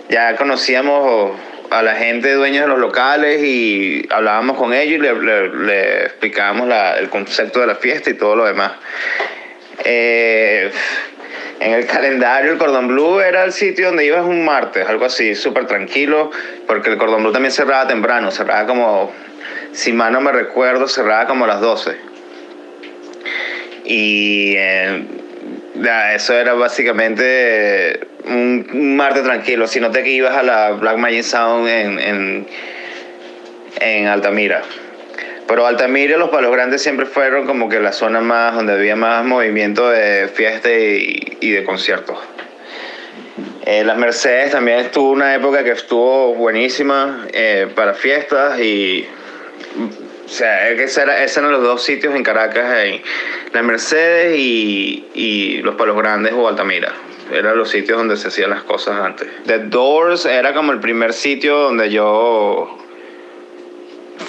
[0.08, 1.38] ya conocíamos
[1.70, 6.68] a la gente dueños de los locales y hablábamos con ellos y le, explicábamos
[6.98, 8.72] el concepto de la fiesta y todo lo demás.
[9.84, 10.72] Eh,
[11.60, 15.34] en el calendario el Cordón Blue era el sitio donde ibas un martes, algo así,
[15.34, 16.30] súper tranquilo,
[16.66, 19.12] porque el Cordón Blue también cerraba temprano, cerraba como,
[19.72, 21.96] si mal no me recuerdo, cerraba como a las 12.
[23.84, 25.04] Y eh,
[26.14, 31.22] eso era básicamente un, martes tranquilo, si no te que ibas a la Black Magic
[31.22, 32.46] Sound en, en,
[33.80, 34.62] en Altamira.
[35.48, 39.24] Pero Altamira, los Palos Grandes siempre fueron como que la zona más donde había más
[39.24, 42.18] movimiento de fiesta y, de conciertos.
[43.64, 49.06] Eh, las Mercedes también estuvo una época que estuvo buenísima eh, para fiestas y
[50.26, 50.98] o sea, esos
[51.38, 53.00] eran los dos sitios en Caracas, en
[53.52, 56.92] las Mercedes y, y los Palos Grandes o Altamira.
[57.32, 59.28] Eran los sitios donde se hacían las cosas antes.
[59.46, 62.78] The Doors era como el primer sitio donde yo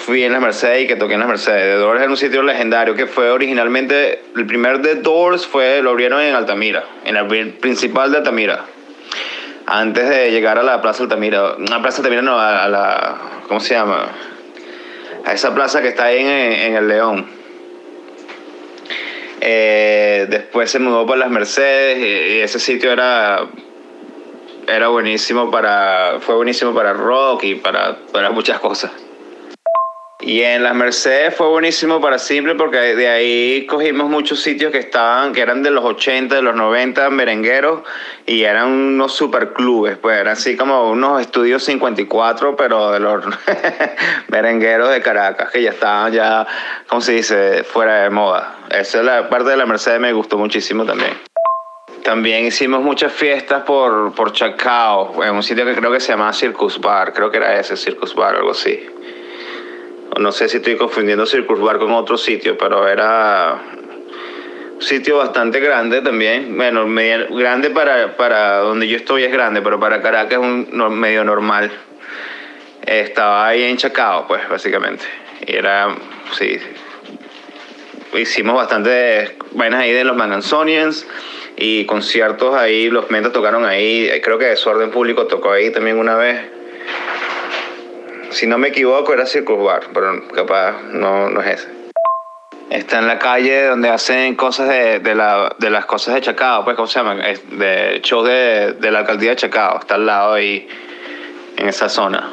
[0.00, 1.62] fui en las Mercedes y que toqué en las Mercedes.
[1.62, 5.90] The Doors era un sitio legendario que fue originalmente, el primer The Doors fue, lo
[5.90, 8.64] abrieron en Altamira, en el principal de Altamira.
[9.66, 13.74] Antes de llegar a la Plaza Altamira, una Plaza Altamira no, a, la, ¿cómo se
[13.74, 14.08] llama?
[15.24, 17.26] A esa plaza que está ahí en, el León.
[19.42, 23.46] Eh, después se mudó por las Mercedes y, ese sitio era
[24.66, 28.92] era buenísimo para fue buenísimo para rock y para, para muchas cosas.
[30.22, 34.78] Y en las Mercedes fue buenísimo para Simple porque de ahí cogimos muchos sitios que
[34.78, 37.80] estaban, que eran de los 80, de los 90, merengueros,
[38.26, 43.24] y eran unos super clubes, pues eran así como unos estudios 54, pero de los
[44.28, 46.46] merengueros de Caracas, que ya estaban ya,
[46.86, 48.56] ¿cómo se dice?, fuera de moda.
[48.70, 51.18] Esa es la parte de la Mercedes me gustó muchísimo también.
[52.04, 56.30] También hicimos muchas fiestas por, por Chacao, en un sitio que creo que se llama
[56.34, 58.86] Circus Bar, creo que era ese, Circus Bar, algo así
[60.18, 63.60] no sé si estoy confundiendo Circus Bar con otro sitio, pero era
[64.74, 66.56] un sitio bastante grande también.
[66.56, 70.98] Bueno, medio, grande para, para donde yo estoy es grande, pero para Caracas es un
[70.98, 71.70] medio normal.
[72.86, 75.04] Estaba ahí en Chacao, pues, básicamente.
[75.46, 75.94] Y era,
[76.32, 76.58] sí,
[78.18, 81.06] hicimos bastante vainas ahí de los Manganzonians
[81.56, 86.16] y conciertos ahí, los mentos tocaron ahí, creo que Desorden Público tocó ahí también una
[86.16, 86.40] vez
[88.30, 91.80] Si no me equivoco, era Circus Bar, pero capaz no, no es ese.
[92.70, 96.64] Está en la calle donde hacen cosas de, de, la, de las cosas de Chacao,
[96.64, 97.20] pues, ¿cómo se llaman?
[97.50, 99.80] De shows de, de la alcaldía de Chacao.
[99.80, 100.68] Está al lado ahí,
[101.56, 102.30] en esa zona.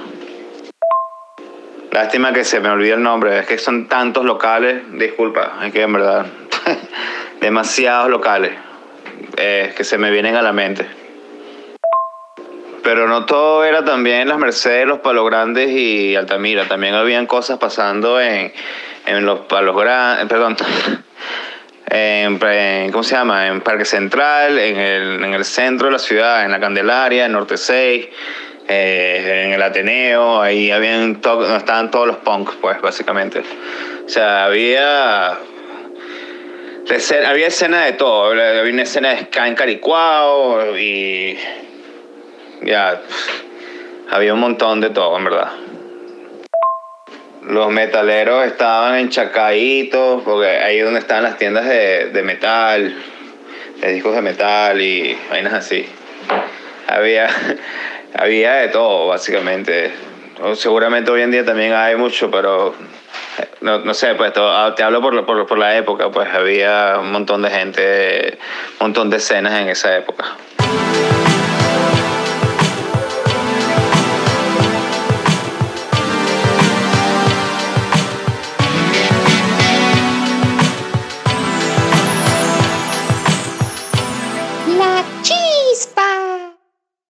[1.92, 5.82] Lástima que se me olvida el nombre, es que son tantos locales, disculpa, es que
[5.82, 6.28] en verdad,
[7.42, 8.52] demasiados locales
[9.38, 10.86] eh, que se me vienen a la mente.
[12.88, 17.58] Pero no todo era también las Mercedes, los Palos Grandes y Altamira, también habían cosas
[17.60, 18.54] pasando en,
[19.06, 20.56] en los Palos Grandes, perdón,
[21.90, 22.40] en,
[22.90, 23.48] ¿cómo se llama?
[23.48, 27.34] En Parque Central, en el, en el centro de la ciudad, en la Candelaria, en
[27.34, 28.08] Norte 6,
[28.70, 33.44] eh, en el Ateneo, ahí habían donde estaban todos los punks, pues, básicamente.
[34.06, 35.40] O sea, había
[37.28, 41.38] había escena de todo, había una escena de ska en Caricuao y
[42.62, 43.02] ya
[44.10, 45.52] había un montón de todo, en verdad.
[47.44, 52.96] Los metaleros estaban enchacaditos, porque ahí es donde estaban las tiendas de, de metal,
[53.82, 55.88] de discos de metal y vainas así.
[56.88, 57.30] Había,
[58.18, 59.92] había de todo, básicamente.
[60.56, 62.76] Seguramente hoy en día también hay mucho, pero
[63.62, 67.12] no, no sé, pues ah, te hablo por, por, por la época, pues había un
[67.12, 68.38] montón de gente,
[68.80, 70.26] un montón de escenas en esa época.